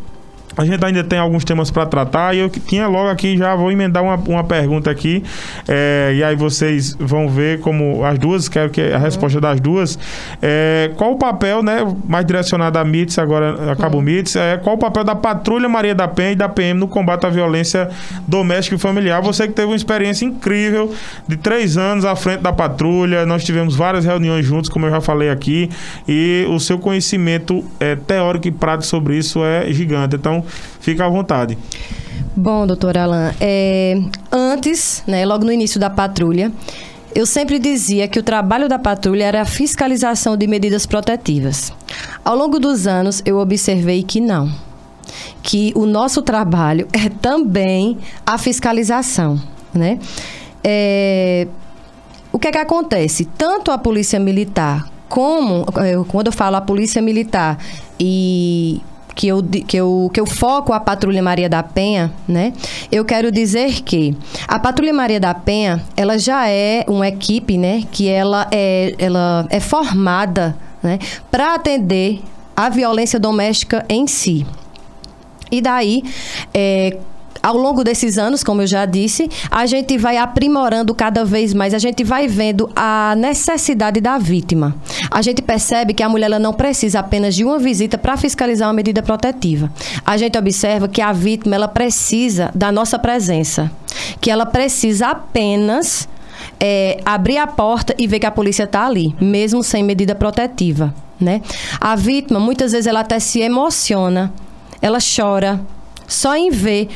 a 0.58 0.66
gente 0.66 0.84
ainda 0.84 1.04
tem 1.04 1.20
alguns 1.20 1.46
temas 1.46 1.70
para 1.70 1.86
tratar 1.86 2.36
e 2.36 2.40
eu 2.40 2.50
tinha 2.50 2.88
logo 2.88 3.10
aqui, 3.10 3.38
já 3.38 3.56
vou 3.56 3.72
emendar 3.72 4.04
uma, 4.04 4.16
uma 4.16 4.44
pergunta 4.44 4.90
aqui. 4.90 5.24
É, 5.68 6.14
e 6.16 6.24
aí 6.24 6.36
vocês 6.36 6.96
vão 7.00 7.30
ver 7.30 7.60
como 7.60 8.04
as 8.04 8.18
duas, 8.18 8.50
quero 8.50 8.72
que 8.72 8.82
a 8.82 8.98
resposta 8.98 9.40
das 9.40 9.60
duas. 9.60 10.00
É, 10.42 10.92
qual 10.96 11.14
o 11.14 11.18
papel, 11.18 11.62
né? 11.62 11.86
Mais 12.06 12.26
direcionado 12.26 12.80
a 12.80 12.84
MITS, 12.84 13.20
agora 13.20 13.72
a 13.72 13.76
Cabo 13.76 14.02
MITS, 14.02 14.36
é, 14.36 14.58
qual 14.58 14.76
o 14.76 14.80
papel 14.80 15.04
da 15.04 15.16
Patrulha 15.16 15.70
Maria 15.70 15.94
da 15.94 16.08
Penha 16.08 16.32
e 16.32 16.36
da 16.36 16.50
PM 16.50 16.80
no 16.80 16.88
combate 16.88 17.26
à 17.26 17.30
violência 17.30 17.90
doméstica 18.28 18.76
e 18.76 18.80
familiar? 18.80 19.22
Você 19.22 19.48
que 19.48 19.54
teve 19.54 19.68
uma 19.68 19.76
experiência 19.76 20.26
incrível 20.26 20.92
de 21.28 21.38
três 21.38 21.78
anos 21.78 22.04
à 22.04 22.16
frente 22.16 22.42
da 22.42 22.52
patrulha, 22.52 23.26
nós 23.26 23.44
tivemos 23.44 23.76
várias 23.76 24.06
reuniões 24.06 24.46
juntos, 24.46 24.70
como 24.70 24.88
eu 24.88 24.90
já 24.90 25.02
falei 25.02 25.30
aqui, 25.30 25.70
e 26.08 26.48
o 26.50 26.60
seu 26.60 26.80
conhecimento 26.80 27.64
é, 27.80 27.96
teórico 27.96 28.48
e 28.48 28.52
prático 28.52 28.88
sobre 28.88 29.18
isso 29.18 29.44
é 29.44 29.72
gigante. 29.72 30.16
Então, 30.16 30.44
fica 30.80 31.06
à 31.06 31.10
vontade. 31.10 31.58
Bom, 32.36 32.68
doutor 32.68 32.98
Alain, 32.98 33.34
é, 33.42 34.00
antes, 34.32 35.04
né, 35.08 35.26
logo 35.26 35.44
no 35.44 35.52
início 35.52 35.80
da 35.80 35.90
patrulha, 35.90 36.52
eu 37.16 37.26
sempre 37.26 37.58
dizia 37.58 38.08
que 38.08 38.20
o 38.20 38.24
trabalho 38.24 38.70
da 38.70 38.78
patrulha 38.78 39.24
era 39.24 39.42
a 39.42 39.46
fiscalização 39.46 40.38
de 40.38 40.46
medidas 40.46 40.86
protetivas. 40.86 41.74
Ao 42.24 42.36
longo 42.36 42.60
dos 42.60 42.86
anos, 42.86 43.24
eu 43.26 43.40
observei 43.40 44.04
que 44.04 44.22
não. 44.22 44.52
Que 45.42 45.72
o 45.76 45.86
nosso 45.86 46.22
trabalho 46.22 46.88
é 46.94 47.10
também 47.10 47.98
a 48.24 48.38
fiscalização, 48.38 49.42
né? 49.74 49.98
É, 50.64 51.48
o 52.32 52.38
que 52.38 52.50
é 52.50 52.52
que 52.52 52.58
acontece? 52.60 53.26
Tanto 53.26 53.72
a 53.72 53.80
polícia 53.80 54.20
militar 54.20 54.88
como, 55.10 55.66
quando 56.08 56.28
eu 56.28 56.34
falo 56.34 56.58
a 56.58 56.62
polícia 56.62 57.02
militar 57.02 57.58
e 58.00 58.80
que 59.18 59.28
eu, 59.30 59.44
que 59.44 59.76
eu, 59.76 60.12
que 60.14 60.20
eu 60.20 60.28
foco 60.28 60.72
a 60.72 60.80
Patrulha 60.80 61.24
Maria 61.24 61.50
da 61.50 61.64
Penha, 61.64 62.14
né? 62.28 62.54
Eu 62.92 63.04
quero 63.04 63.32
dizer 63.32 63.82
que 63.82 64.16
a 64.48 64.60
Patrulha 64.60 64.94
Maria 64.94 65.20
da 65.20 65.34
Penha, 65.34 65.84
ela 65.98 66.20
já 66.20 66.48
é 66.48 66.86
uma 66.88 67.08
equipe, 67.08 67.58
né? 67.58 67.84
Que 67.92 68.08
ela 68.08 68.48
é, 68.52 68.94
ela 69.00 69.48
é 69.50 69.60
formada, 69.60 70.56
né? 70.84 71.00
Para 71.32 71.56
atender 71.56 72.22
a 72.56 72.70
violência 72.70 73.20
doméstica 73.20 73.84
em 73.90 74.06
si. 74.06 74.46
E 75.52 75.62
daí, 75.62 76.04
é, 76.54 76.98
ao 77.48 77.56
longo 77.56 77.82
desses 77.82 78.18
anos, 78.18 78.44
como 78.44 78.64
eu 78.64 78.68
já 78.68 78.86
disse, 78.86 79.30
a 79.50 79.66
gente 79.66 79.98
vai 79.98 80.18
aprimorando 80.18 80.94
cada 80.94 81.24
vez 81.24 81.54
mais, 81.54 81.74
a 81.74 81.80
gente 81.80 82.04
vai 82.04 82.28
vendo 82.28 82.70
a 82.76 83.16
necessidade 83.16 84.02
da 84.02 84.18
vítima. 84.18 84.76
A 85.10 85.22
gente 85.22 85.42
percebe 85.42 85.94
que 85.94 86.04
a 86.04 86.10
mulher 86.10 86.26
ela 86.26 86.40
não 86.40 86.52
precisa 86.52 87.00
apenas 87.00 87.34
de 87.34 87.46
uma 87.46 87.58
visita 87.58 87.98
para 87.98 88.18
fiscalizar 88.18 88.68
uma 88.68 88.74
medida 88.74 89.02
protetiva. 89.02 89.72
A 90.06 90.18
gente 90.18 90.38
observa 90.38 90.90
que 90.90 91.02
a 91.02 91.14
vítima 91.14 91.56
ela 91.56 91.70
precisa 91.70 92.52
da 92.54 92.70
nossa 92.70 93.00
presença, 93.00 93.72
que 94.20 94.30
ela 94.30 94.46
precisa 94.46 95.08
apenas 95.08 96.06
é, 96.60 97.00
abrir 97.06 97.38
a 97.38 97.48
porta 97.48 97.96
e 97.98 98.08
ver 98.08 98.20
que 98.20 98.26
a 98.26 98.32
polícia 98.32 98.64
está 98.64 98.86
ali, 98.86 99.16
mesmo 99.22 99.64
sem 99.64 99.86
medida 99.86 100.14
protetiva. 100.14 100.94
Né? 101.18 101.42
A 101.80 101.96
vítima, 101.96 102.42
muitas 102.42 102.74
vezes, 102.74 102.88
ela 102.88 103.00
até 103.00 103.20
se 103.20 103.40
emociona, 103.40 104.34
ela 104.82 104.98
chora, 105.00 105.62
só 106.10 106.36
em 106.36 106.50
ver 106.50 106.90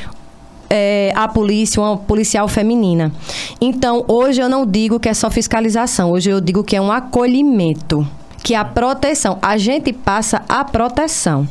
é, 0.74 1.12
a 1.14 1.28
polícia, 1.28 1.82
uma 1.82 1.98
policial 1.98 2.48
feminina. 2.48 3.12
Então, 3.60 4.06
hoje 4.08 4.40
eu 4.40 4.48
não 4.48 4.64
digo 4.64 4.98
que 4.98 5.06
é 5.06 5.12
só 5.12 5.30
fiscalização, 5.30 6.10
hoje 6.10 6.30
eu 6.30 6.40
digo 6.40 6.64
que 6.64 6.74
é 6.74 6.80
um 6.80 6.90
acolhimento 6.90 8.06
que 8.42 8.54
a 8.54 8.64
proteção, 8.64 9.38
a 9.40 9.56
gente 9.56 9.92
passa 9.92 10.42
a 10.48 10.64
proteção. 10.64 11.48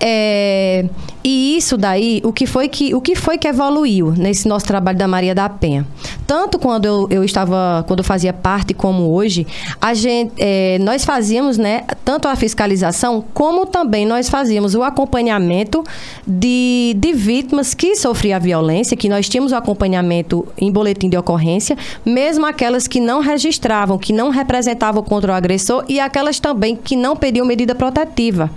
É, 0.00 0.84
e 1.24 1.56
isso 1.56 1.76
daí, 1.76 2.22
o 2.24 2.32
que 2.32 2.46
foi 2.46 2.68
que 2.68 2.94
o 2.94 3.00
que 3.00 3.14
foi 3.14 3.36
que 3.36 3.48
evoluiu 3.48 4.12
nesse 4.16 4.46
nosso 4.46 4.64
trabalho 4.66 4.96
da 4.96 5.08
Maria 5.08 5.34
da 5.34 5.48
Penha? 5.48 5.86
Tanto 6.26 6.58
quando 6.58 6.84
eu, 6.84 7.06
eu 7.10 7.24
estava, 7.24 7.84
quando 7.86 8.00
eu 8.00 8.04
fazia 8.04 8.32
parte, 8.32 8.72
como 8.72 9.12
hoje, 9.12 9.46
a 9.80 9.94
gente, 9.94 10.32
é, 10.38 10.78
nós 10.80 11.04
fazíamos, 11.04 11.58
né, 11.58 11.82
tanto 12.04 12.28
a 12.28 12.36
fiscalização 12.36 13.24
como 13.34 13.66
também 13.66 14.06
nós 14.06 14.28
fazíamos 14.28 14.74
o 14.74 14.82
acompanhamento 14.82 15.82
de, 16.26 16.94
de 16.96 17.12
vítimas 17.12 17.74
que 17.74 17.96
sofriam 17.96 18.40
violência, 18.40 18.96
que 18.96 19.08
nós 19.08 19.28
tínhamos 19.28 19.52
o 19.52 19.56
acompanhamento 19.56 20.46
em 20.56 20.70
boletim 20.70 21.08
de 21.08 21.16
ocorrência, 21.16 21.76
mesmo 22.04 22.46
aquelas 22.46 22.86
que 22.86 23.00
não 23.00 23.20
registravam, 23.20 23.98
que 23.98 24.12
não 24.12 24.30
representavam 24.30 25.02
contra 25.02 25.32
o 25.32 25.34
agressor 25.34 25.84
e 25.88 25.98
aquelas 25.98 26.17
também 26.40 26.76
que 26.76 26.96
não 26.96 27.16
pediam 27.16 27.46
medida 27.46 27.74
protetiva 27.74 28.50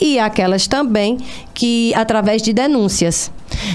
e 0.00 0.18
aquelas 0.18 0.66
também 0.66 1.18
que 1.52 1.94
através 1.94 2.42
de 2.42 2.52
denúncias. 2.52 3.30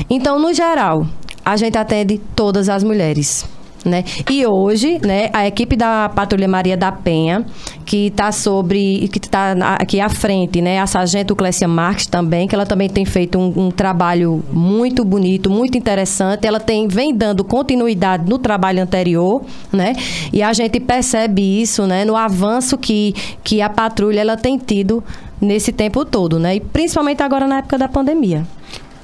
Então, 0.09 0.39
no 0.39 0.53
geral, 0.53 1.05
a 1.43 1.55
gente 1.57 1.77
atende 1.77 2.19
todas 2.35 2.69
as 2.69 2.83
mulheres. 2.83 3.45
Né? 3.85 4.03
E 4.29 4.45
hoje, 4.45 4.99
né, 5.05 5.29
a 5.31 5.47
equipe 5.47 5.75
da 5.75 6.09
Patrulha 6.09 6.47
Maria 6.47 6.75
da 6.75 6.91
Penha, 6.91 7.45
que 7.85 8.07
está 8.07 8.31
sobre, 8.31 9.07
que 9.07 9.19
está 9.19 9.53
aqui 9.79 10.01
à 10.01 10.09
frente, 10.09 10.61
né, 10.61 10.79
a 10.79 10.87
Sargento 10.87 11.35
Clécia 11.35 11.67
Marques 11.67 12.05
também, 12.05 12.47
que 12.47 12.53
ela 12.53 12.65
também 12.65 12.89
tem 12.89 13.05
feito 13.05 13.37
um, 13.37 13.67
um, 13.67 13.71
trabalho 13.71 14.43
muito 14.51 15.05
bonito, 15.05 15.49
muito 15.49 15.77
interessante. 15.77 16.45
Ela 16.45 16.59
tem 16.59 16.87
vem 16.87 17.15
dando 17.15 17.43
continuidade 17.43 18.29
no 18.29 18.37
trabalho 18.37 18.81
anterior, 18.81 19.41
né? 19.71 19.95
E 20.33 20.43
a 20.43 20.51
gente 20.51 20.79
percebe 20.79 21.61
isso, 21.61 21.87
né, 21.87 22.03
no 22.03 22.15
avanço 22.15 22.77
que, 22.77 23.13
que 23.43 23.61
a 23.61 23.69
patrulha 23.69 24.19
ela 24.19 24.35
tem 24.35 24.57
tido 24.57 25.03
nesse 25.39 25.71
tempo 25.71 26.03
todo, 26.03 26.37
né? 26.37 26.55
E 26.55 26.59
principalmente 26.59 27.23
agora 27.23 27.47
na 27.47 27.59
época 27.59 27.77
da 27.77 27.87
pandemia. 27.87 28.45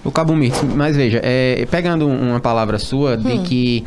O 0.03 0.11
Cabo 0.11 0.35
Mir, 0.35 0.53
mas 0.75 0.95
veja, 0.95 1.19
é, 1.23 1.65
pegando 1.71 2.07
uma 2.07 2.39
palavra 2.39 2.77
sua 2.77 3.17
de 3.17 3.33
hum. 3.33 3.43
que 3.43 3.83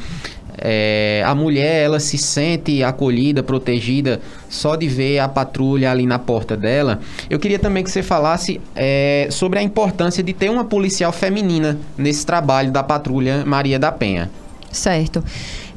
é, 0.60 1.22
a 1.24 1.34
mulher 1.34 1.84
ela 1.84 2.00
se 2.00 2.18
sente 2.18 2.82
acolhida, 2.82 3.42
protegida 3.42 4.20
só 4.48 4.76
de 4.76 4.88
ver 4.88 5.18
a 5.18 5.28
patrulha 5.28 5.90
ali 5.90 6.06
na 6.06 6.18
porta 6.18 6.56
dela. 6.56 7.00
Eu 7.28 7.38
queria 7.38 7.58
também 7.58 7.84
que 7.84 7.90
você 7.90 8.02
falasse 8.02 8.60
é, 8.74 9.28
sobre 9.30 9.58
a 9.58 9.62
importância 9.62 10.22
de 10.22 10.32
ter 10.32 10.50
uma 10.50 10.64
policial 10.64 11.12
feminina 11.12 11.78
nesse 11.96 12.24
trabalho 12.24 12.70
da 12.70 12.82
patrulha 12.82 13.44
Maria 13.44 13.78
da 13.78 13.92
Penha. 13.92 14.30
Certo. 14.70 15.22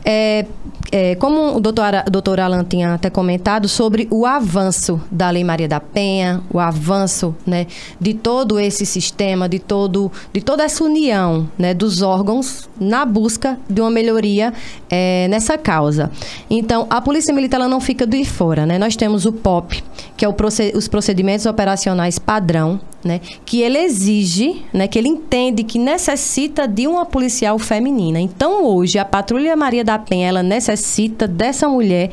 É, 0.04 0.46
é, 0.92 1.16
como 1.16 1.56
o 1.56 1.60
doutor, 1.60 2.04
doutor 2.12 2.40
Alan 2.40 2.66
tinha 2.66 2.96
até 2.96 3.10
comentado 3.10 3.68
sobre 3.70 4.08
o 4.12 4.26
avanço 4.26 5.02
da 5.10 5.30
Lei 5.30 5.44
Maria 5.44 5.68
da 5.68 5.80
Penha, 5.80 6.42
o 6.52 6.60
avanço 6.60 7.34
né, 7.48 7.66
de 8.00 8.14
todo 8.14 8.60
esse 8.60 8.86
sistema, 8.86 9.48
de, 9.48 9.58
todo, 9.58 10.12
de 10.34 10.42
toda 10.42 10.64
essa 10.64 10.84
união 10.84 11.50
né, 11.58 11.74
dos 11.74 12.02
órgãos 12.02 12.70
na 12.80 13.06
busca 13.06 13.58
de 13.70 13.80
uma 13.80 13.90
melhoria 13.90 14.54
é, 14.90 15.28
nessa 15.30 15.58
causa. 15.58 16.12
Então, 16.50 16.88
a 16.90 17.00
Polícia 17.00 17.34
Militar 17.34 17.62
ela 17.62 17.70
não 17.70 17.80
fica 17.80 18.06
de 18.06 18.26
fora. 18.26 18.66
Né? 18.66 18.78
Nós 18.78 18.96
temos 18.98 19.26
o 19.26 19.32
POP, 19.32 19.82
que 20.18 20.26
é 20.26 20.28
o 20.28 20.34
proced 20.34 20.76
os 20.76 20.88
procedimentos 20.88 21.46
operacionais 21.46 22.20
padrão, 22.20 22.80
né, 23.04 23.20
que 23.46 23.62
ele 23.62 23.78
exige, 23.78 24.64
né, 24.74 24.88
que 24.88 24.98
ele 24.98 25.10
entende 25.10 25.64
que 25.64 25.80
necessita 25.80 26.68
de 26.68 26.88
uma 26.88 27.06
policial 27.06 27.58
feminina. 27.58 28.20
Então, 28.20 28.66
hoje, 28.66 29.00
a 29.00 29.06
Patrulha 29.06 29.56
Maria 29.56 29.84
da 29.84 29.98
Penha, 29.98 30.28
ela 30.28 30.44
necessita 30.44 31.28
dessa 31.28 31.68
mulher 31.68 32.12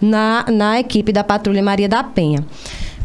na, 0.00 0.44
na 0.50 0.80
equipe 0.80 1.12
da 1.12 1.24
Patrulha 1.24 1.62
Maria 1.62 1.88
da 1.88 2.02
Penha. 2.02 2.44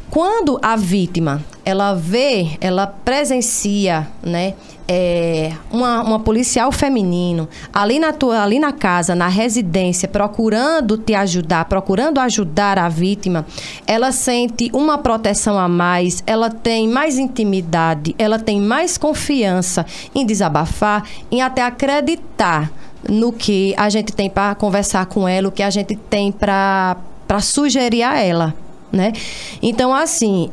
Quando 0.10 0.60
a 0.62 0.76
vítima 0.76 1.44
ela 1.64 1.94
vê, 1.94 2.58
ela 2.60 2.88
presencia, 2.88 4.08
né? 4.24 4.56
É, 4.92 5.52
uma, 5.72 6.02
uma 6.02 6.20
policial 6.20 6.72
feminino 6.72 7.48
ali 7.72 8.00
na 8.00 8.12
tua, 8.12 8.42
ali 8.42 8.58
na 8.58 8.72
casa, 8.72 9.14
na 9.14 9.28
residência, 9.28 10.08
procurando 10.08 10.98
te 10.98 11.14
ajudar, 11.14 11.66
procurando 11.66 12.20
ajudar 12.20 12.80
a 12.80 12.90
vítima, 12.90 13.46
ela 13.86 14.12
sente 14.12 14.72
uma 14.74 14.98
proteção 14.98 15.60
a 15.60 15.68
mais, 15.68 16.24
ela 16.26 16.50
tem 16.50 16.88
mais 16.88 17.20
intimidade, 17.20 18.16
ela 18.18 18.40
tem 18.40 18.60
mais 18.60 18.98
confiança 18.98 19.86
em 20.16 20.26
desabafar, 20.26 21.04
em 21.30 21.44
até 21.44 21.62
acreditar 21.62 22.72
no 23.08 23.32
que 23.32 23.76
a 23.78 23.90
gente 23.90 24.12
tem 24.12 24.28
para 24.28 24.56
conversar 24.56 25.06
com 25.06 25.28
ela, 25.28 25.50
o 25.50 25.52
que 25.52 25.64
a 25.64 25.70
gente 25.70 25.96
tem 25.96 26.32
para 26.32 26.98
sugerir 27.42 28.02
a 28.02 28.18
ela, 28.18 28.56
né? 28.92 29.14
Então, 29.62 29.94
assim, 29.94 30.50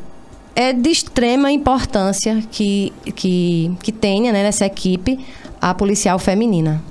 é 0.56 0.72
de 0.72 0.88
extrema 0.88 1.52
importância 1.52 2.42
que, 2.50 2.92
que, 3.14 3.70
que 3.82 3.92
tenha 3.92 4.32
né, 4.32 4.42
nessa 4.42 4.64
equipe 4.64 5.18
a 5.60 5.74
policial 5.74 6.18
feminina. 6.18 6.82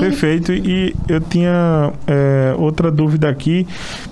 Perfeito. 0.00 0.52
E 0.52 0.94
eu 1.08 1.20
tinha 1.20 1.92
é, 2.06 2.54
outra 2.58 2.90
dúvida 2.90 3.28
aqui. 3.28 3.66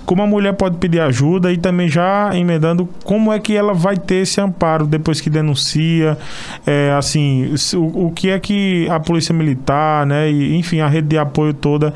Como 0.05 0.21
a 0.21 0.27
mulher 0.27 0.53
pode 0.53 0.77
pedir 0.77 1.01
ajuda 1.01 1.51
e 1.51 1.57
também 1.57 1.87
já 1.87 2.31
emendando 2.33 2.87
como 3.03 3.31
é 3.31 3.39
que 3.39 3.55
ela 3.55 3.73
vai 3.73 3.97
ter 3.97 4.15
esse 4.15 4.39
amparo 4.39 4.85
depois 4.85 5.19
que 5.19 5.29
denuncia, 5.29 6.17
é, 6.65 6.91
assim, 6.97 7.53
o, 7.75 8.07
o, 8.07 8.11
que 8.11 8.29
é 8.29 8.39
que 8.39 8.87
a 8.89 8.99
polícia 8.99 9.33
militar, 9.33 10.05
né, 10.05 10.31
e, 10.31 10.55
enfim, 10.55 10.79
a 10.79 10.87
rede 10.87 11.09
de 11.09 11.17
apoio 11.17 11.53
toda 11.53 11.93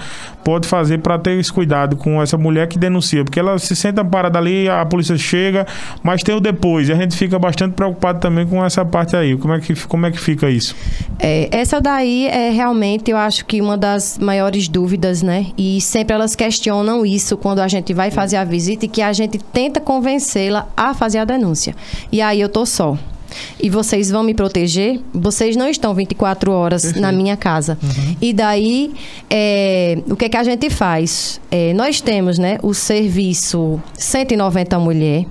pode 0.49 0.67
fazer 0.67 0.97
para 0.97 1.19
ter 1.19 1.39
esse 1.39 1.53
cuidado 1.53 1.95
com 1.95 2.19
essa 2.19 2.35
mulher 2.35 2.67
que 2.67 2.79
denuncia, 2.79 3.23
porque 3.23 3.39
ela 3.39 3.59
se 3.59 3.75
sente 3.75 4.01
amparada 4.01 4.39
ali, 4.39 4.67
a 4.67 4.83
polícia 4.83 5.15
chega, 5.15 5.67
mas 6.01 6.23
tem 6.23 6.33
o 6.33 6.39
depois, 6.39 6.89
e 6.89 6.91
a 6.91 6.95
gente 6.95 7.15
fica 7.15 7.37
bastante 7.37 7.73
preocupado 7.73 8.19
também 8.19 8.47
com 8.47 8.65
essa 8.65 8.83
parte 8.83 9.15
aí. 9.15 9.37
Como 9.37 9.53
é 9.53 9.59
que, 9.59 9.75
como 9.85 10.07
é 10.07 10.11
que 10.11 10.19
fica 10.19 10.49
isso? 10.49 10.75
É, 11.19 11.47
essa 11.51 11.79
daí 11.79 12.25
é 12.25 12.49
realmente, 12.49 13.11
eu 13.11 13.17
acho 13.17 13.45
que 13.45 13.61
uma 13.61 13.77
das 13.77 14.17
maiores 14.17 14.67
dúvidas, 14.67 15.21
né? 15.21 15.45
E 15.55 15.79
sempre 15.81 16.15
elas 16.15 16.35
questionam 16.35 17.05
isso 17.05 17.37
quando 17.37 17.59
a 17.59 17.67
gente 17.67 17.93
vai 17.93 18.09
fazer 18.09 18.37
a 18.37 18.43
visita 18.43 18.85
e 18.85 18.87
que 18.87 19.03
a 19.03 19.13
gente 19.13 19.37
tenta 19.37 19.79
convencê-la 19.79 20.67
a 20.75 20.95
fazer 20.95 21.19
a 21.19 21.25
denúncia. 21.25 21.75
E 22.11 22.23
aí 22.23 22.41
eu 22.41 22.49
tô 22.49 22.65
só 22.65 22.97
e 23.59 23.69
vocês 23.69 24.09
vão 24.09 24.23
me 24.23 24.33
proteger, 24.33 24.99
vocês 25.13 25.55
não 25.55 25.67
estão 25.67 25.93
24 25.93 26.51
horas 26.51 26.83
Perfeito. 26.83 27.01
na 27.01 27.11
minha 27.11 27.37
casa. 27.37 27.77
Uhum. 27.81 28.15
E 28.21 28.33
daí, 28.33 28.93
é, 29.29 29.99
o 30.09 30.15
que, 30.15 30.25
é 30.25 30.29
que 30.29 30.37
a 30.37 30.43
gente 30.43 30.69
faz? 30.69 31.39
É, 31.51 31.73
nós 31.73 32.01
temos 32.01 32.37
né, 32.37 32.57
o 32.61 32.73
serviço 32.73 33.81
190 33.93 34.79
Mulher, 34.79 35.25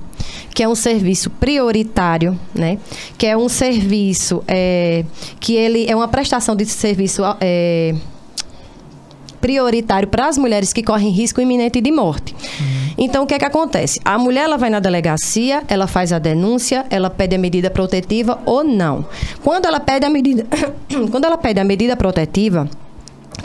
que 0.54 0.62
é 0.62 0.68
um 0.68 0.74
serviço 0.74 1.30
prioritário, 1.30 2.38
né? 2.54 2.78
Que 3.16 3.26
é 3.26 3.36
um 3.36 3.48
serviço 3.48 4.42
é, 4.46 5.04
que 5.40 5.54
ele 5.54 5.86
é 5.88 5.94
uma 5.94 6.08
prestação 6.08 6.56
de 6.56 6.66
serviço 6.66 7.22
é, 7.40 7.94
prioritário 9.40 10.08
para 10.08 10.26
as 10.26 10.38
mulheres 10.38 10.72
que 10.72 10.82
correm 10.82 11.10
risco 11.10 11.40
iminente 11.40 11.80
de 11.80 11.90
morte. 11.90 12.34
Uhum. 12.34 12.94
Então, 12.98 13.24
o 13.24 13.26
que 13.26 13.34
é 13.34 13.38
que 13.38 13.44
acontece? 13.44 14.00
A 14.04 14.18
mulher 14.18 14.44
ela 14.44 14.56
vai 14.56 14.70
na 14.70 14.80
delegacia, 14.80 15.62
ela 15.68 15.86
faz 15.86 16.12
a 16.12 16.18
denúncia, 16.18 16.84
ela 16.90 17.08
pede 17.08 17.36
a 17.36 17.38
medida 17.38 17.70
protetiva 17.70 18.40
ou 18.44 18.64
não. 18.64 19.04
Quando 19.42 19.66
ela 19.66 19.78
pede 19.80 20.04
a 20.04 20.10
medida, 20.10 20.46
quando 21.10 21.24
ela 21.24 21.38
pede 21.38 21.60
a 21.60 21.64
medida 21.64 21.96
protetiva, 21.96 22.68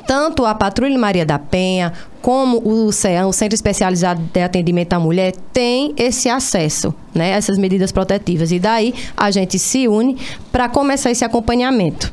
tanto 0.07 0.45
a 0.45 0.53
Patrulha 0.55 0.97
Maria 0.97 1.25
da 1.25 1.39
Penha 1.39 1.93
como 2.21 2.61
o 2.65 2.91
CEAM, 2.91 3.27
o 3.27 3.33
Centro 3.33 3.53
Especializado 3.53 4.21
de 4.33 4.41
Atendimento 4.41 4.93
à 4.93 4.99
Mulher, 4.99 5.33
tem 5.51 5.93
esse 5.97 6.29
acesso, 6.29 6.93
né, 7.13 7.31
essas 7.31 7.57
medidas 7.57 7.91
protetivas. 7.91 8.51
E 8.51 8.59
daí 8.59 8.93
a 9.15 9.29
gente 9.29 9.59
se 9.59 9.87
une 9.87 10.17
para 10.51 10.69
começar 10.69 11.11
esse 11.11 11.25
acompanhamento. 11.25 12.11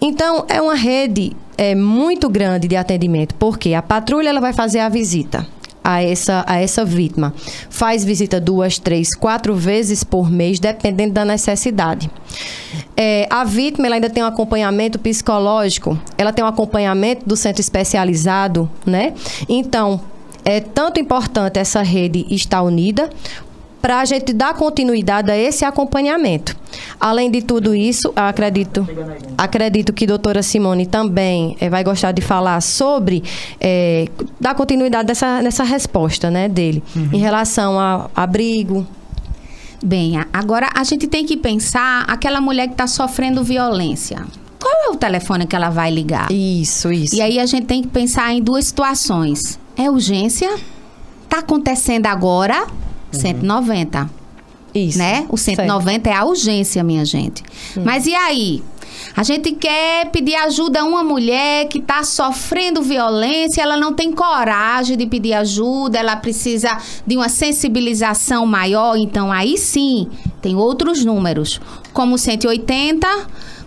Então, 0.00 0.44
é 0.48 0.60
uma 0.60 0.74
rede 0.74 1.32
é, 1.56 1.74
muito 1.74 2.28
grande 2.28 2.68
de 2.68 2.76
atendimento, 2.76 3.34
porque 3.36 3.74
a 3.74 3.82
patrulha 3.82 4.28
ela 4.28 4.40
vai 4.40 4.52
fazer 4.52 4.80
a 4.80 4.88
visita 4.88 5.46
a 5.86 6.02
essa, 6.02 6.44
a 6.48 6.60
essa 6.60 6.84
vítima. 6.84 7.32
Faz 7.70 8.04
visita 8.04 8.40
duas, 8.40 8.76
três, 8.76 9.14
quatro 9.14 9.54
vezes 9.54 10.02
por 10.02 10.28
mês, 10.28 10.58
dependendo 10.58 11.14
da 11.14 11.24
necessidade. 11.24 12.10
É, 12.96 13.28
a 13.30 13.44
vítima 13.44 13.86
ainda 13.86 14.10
tem 14.10 14.20
um 14.22 14.26
acompanhamento 14.26 14.98
psicológico, 14.98 15.96
ela 16.18 16.32
tem 16.32 16.44
um 16.44 16.48
acompanhamento 16.48 17.24
do 17.24 17.36
centro 17.36 17.60
especializado, 17.60 18.68
né? 18.84 19.14
Então, 19.48 20.00
é 20.44 20.60
tanto 20.60 20.98
importante 20.98 21.58
essa 21.58 21.82
rede 21.82 22.26
estar 22.30 22.62
unida, 22.62 23.10
para 23.86 24.00
a 24.00 24.04
gente 24.04 24.32
dar 24.32 24.52
continuidade 24.52 25.30
a 25.30 25.38
esse 25.38 25.64
acompanhamento. 25.64 26.56
Além 26.98 27.30
de 27.30 27.40
tudo 27.40 27.72
isso, 27.72 28.12
acredito, 28.16 28.84
acredito 29.38 29.92
que 29.92 30.06
a 30.06 30.08
doutora 30.08 30.42
Simone 30.42 30.86
também 30.86 31.56
é, 31.60 31.70
vai 31.70 31.84
gostar 31.84 32.10
de 32.10 32.20
falar 32.20 32.60
sobre 32.62 33.22
é, 33.60 34.08
dar 34.40 34.56
continuidade 34.56 35.06
dessa, 35.06 35.40
nessa 35.40 35.62
resposta 35.62 36.32
né, 36.32 36.48
dele 36.48 36.82
uhum. 36.96 37.10
em 37.12 37.18
relação 37.18 37.78
ao 37.78 38.10
abrigo, 38.12 38.84
Bem, 39.84 40.14
agora 40.32 40.70
a 40.74 40.82
gente 40.82 41.06
tem 41.06 41.24
que 41.24 41.36
pensar 41.36 42.02
aquela 42.08 42.40
mulher 42.40 42.66
que 42.66 42.72
está 42.72 42.88
sofrendo 42.88 43.44
violência. 43.44 44.26
Qual 44.58 44.74
é 44.86 44.88
o 44.88 44.96
telefone 44.96 45.46
que 45.46 45.54
ela 45.54 45.68
vai 45.68 45.92
ligar? 45.92 46.32
Isso, 46.32 46.90
isso. 46.90 47.14
E 47.14 47.20
aí 47.20 47.38
a 47.38 47.46
gente 47.46 47.66
tem 47.66 47.82
que 47.82 47.88
pensar 47.88 48.32
em 48.32 48.42
duas 48.42 48.66
situações. 48.66 49.60
É 49.76 49.88
urgência? 49.88 50.56
Está 51.24 51.38
acontecendo 51.38 52.06
agora? 52.06 52.66
190. 53.12 54.10
Isso. 54.74 54.98
Né? 54.98 55.26
O 55.28 55.36
190 55.36 55.90
certo. 55.90 56.06
é 56.06 56.12
a 56.12 56.24
urgência, 56.24 56.84
minha 56.84 57.04
gente. 57.04 57.42
Hum. 57.76 57.82
Mas 57.84 58.06
e 58.06 58.14
aí? 58.14 58.62
A 59.16 59.22
gente 59.22 59.52
quer 59.52 60.10
pedir 60.10 60.34
ajuda 60.34 60.80
a 60.80 60.84
uma 60.84 61.02
mulher 61.02 61.68
que 61.68 61.78
está 61.78 62.02
sofrendo 62.02 62.82
violência, 62.82 63.62
ela 63.62 63.76
não 63.76 63.92
tem 63.92 64.12
coragem 64.12 64.96
de 64.96 65.06
pedir 65.06 65.32
ajuda, 65.32 65.98
ela 65.98 66.16
precisa 66.16 66.76
de 67.06 67.16
uma 67.16 67.28
sensibilização 67.28 68.46
maior. 68.46 68.96
Então, 68.96 69.32
aí 69.32 69.56
sim, 69.56 70.08
tem 70.42 70.54
outros 70.54 71.04
números, 71.04 71.60
como 71.92 72.18
180. 72.18 73.06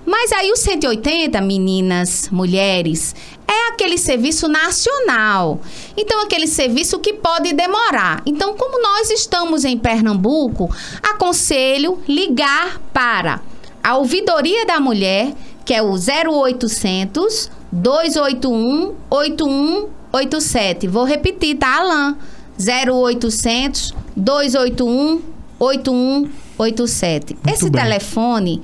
Mas 0.06 0.32
aí 0.32 0.52
o 0.52 0.56
180, 0.56 1.39
meninas, 1.41 2.30
mulheres, 2.32 3.15
é 3.49 3.69
aquele 3.69 3.97
serviço 3.97 4.47
nacional. 4.47 5.59
Então, 5.97 6.21
aquele 6.21 6.45
serviço 6.45 6.99
que 6.99 7.13
pode 7.13 7.51
demorar. 7.53 8.21
Então, 8.25 8.55
como 8.55 8.81
nós 8.81 9.09
estamos 9.09 9.65
em 9.65 9.77
Pernambuco, 9.77 10.69
aconselho 11.01 11.99
ligar 12.07 12.79
para 12.93 13.41
a 13.83 13.97
Ouvidoria 13.97 14.65
da 14.65 14.79
Mulher, 14.79 15.33
que 15.65 15.73
é 15.73 15.81
o 15.81 15.93
0800 15.93 17.49
281 17.71 18.95
8187. 19.09 20.88
Vou 20.88 21.03
repetir, 21.03 21.57
tá, 21.57 21.79
Alain? 21.79 22.15
0800 22.57 23.95
281 24.15 25.21
8187. 25.59 27.33
Muito 27.35 27.49
Esse 27.55 27.69
bem. 27.69 27.81
telefone 27.81 28.62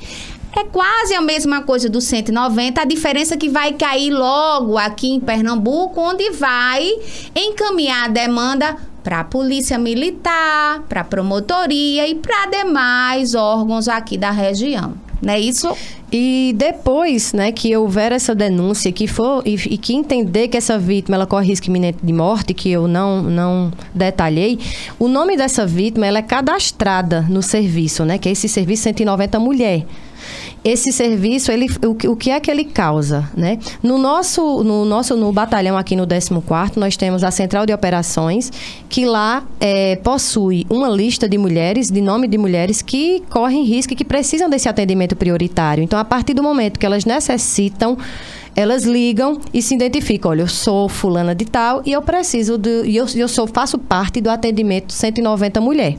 é 0.55 0.63
quase 0.63 1.13
a 1.13 1.21
mesma 1.21 1.61
coisa 1.61 1.89
do 1.89 1.99
190, 1.99 2.81
a 2.81 2.85
diferença 2.85 3.33
é 3.33 3.37
que 3.37 3.49
vai 3.49 3.73
cair 3.73 4.11
logo 4.11 4.77
aqui 4.77 5.11
em 5.11 5.19
Pernambuco, 5.19 5.99
onde 5.99 6.31
vai 6.31 6.87
encaminhar 7.35 8.05
a 8.05 8.07
demanda 8.07 8.75
para 9.03 9.19
a 9.19 9.23
Polícia 9.23 9.77
Militar, 9.77 10.83
para 10.87 11.01
a 11.01 11.03
Promotoria 11.03 12.07
e 12.07 12.15
para 12.15 12.47
demais 12.47 13.35
órgãos 13.35 13.87
aqui 13.87 14.17
da 14.17 14.31
região. 14.31 14.95
Não 15.21 15.33
é 15.33 15.39
isso? 15.39 15.75
E 16.11 16.53
depois, 16.55 17.33
né, 17.33 17.51
que 17.51 17.75
houver 17.75 18.11
essa 18.11 18.33
denúncia, 18.33 18.91
que 18.91 19.07
for 19.07 19.41
e, 19.45 19.55
e, 19.55 19.77
que 19.77 19.93
entender 19.93 20.47
que 20.47 20.57
essa 20.57 20.77
vítima 20.77 21.15
ela 21.15 21.25
corre 21.25 21.47
risco 21.47 21.67
iminente 21.67 21.99
de 22.01 22.13
morte, 22.13 22.53
que 22.53 22.71
eu 22.71 22.87
não 22.87 23.23
não 23.23 23.71
detalhei, 23.93 24.59
o 24.99 25.07
nome 25.07 25.35
dessa 25.35 25.65
vítima 25.65 26.05
ela 26.05 26.19
é 26.19 26.21
cadastrada 26.21 27.21
no 27.29 27.41
serviço, 27.41 28.05
né, 28.05 28.17
que 28.17 28.29
é 28.29 28.31
esse 28.31 28.47
serviço 28.47 28.83
190 28.83 29.39
mulher 29.39 29.85
esse 30.63 30.91
serviço, 30.91 31.51
ele, 31.51 31.67
o, 31.85 32.11
o 32.11 32.15
que 32.15 32.31
é 32.31 32.39
que 32.39 32.49
ele 32.49 32.65
causa, 32.65 33.29
né? 33.35 33.59
No 33.83 33.97
nosso, 33.97 34.63
no 34.63 34.83
nosso, 34.85 35.15
no 35.15 35.31
batalhão 35.31 35.77
aqui 35.77 35.95
no 35.95 36.07
14º, 36.07 36.77
nós 36.77 36.97
temos 36.97 37.23
a 37.23 37.31
Central 37.31 37.65
de 37.65 37.73
Operações, 37.73 38.51
que 38.89 39.05
lá 39.05 39.43
é, 39.59 39.95
possui 39.97 40.65
uma 40.69 40.89
lista 40.89 41.29
de 41.29 41.37
mulheres, 41.37 41.89
de 41.89 42.01
nome 42.01 42.27
de 42.27 42.37
mulheres 42.37 42.81
que 42.81 43.21
correm 43.29 43.63
risco 43.63 43.93
e 43.93 43.95
que 43.95 44.05
precisam 44.05 44.49
desse 44.49 44.67
atendimento 44.67 45.15
prioritário. 45.15 45.83
Então, 45.83 45.99
a 45.99 46.05
partir 46.05 46.33
do 46.33 46.41
momento 46.41 46.79
que 46.79 46.85
elas 46.85 47.05
necessitam 47.05 47.97
elas 48.55 48.83
ligam 48.83 49.39
e 49.53 49.61
se 49.61 49.75
identificam. 49.75 50.31
Olha, 50.31 50.41
eu 50.41 50.47
sou 50.47 50.87
fulana 50.87 51.35
de 51.35 51.45
tal 51.45 51.81
e 51.85 51.91
eu 51.91 52.01
preciso 52.01 52.57
de. 52.57 52.83
E 52.85 52.95
eu, 52.95 53.05
eu 53.15 53.27
sou, 53.27 53.45
faço 53.45 53.77
parte 53.77 54.21
do 54.21 54.29
atendimento 54.29 54.93
190 54.93 55.59
mulher. 55.59 55.97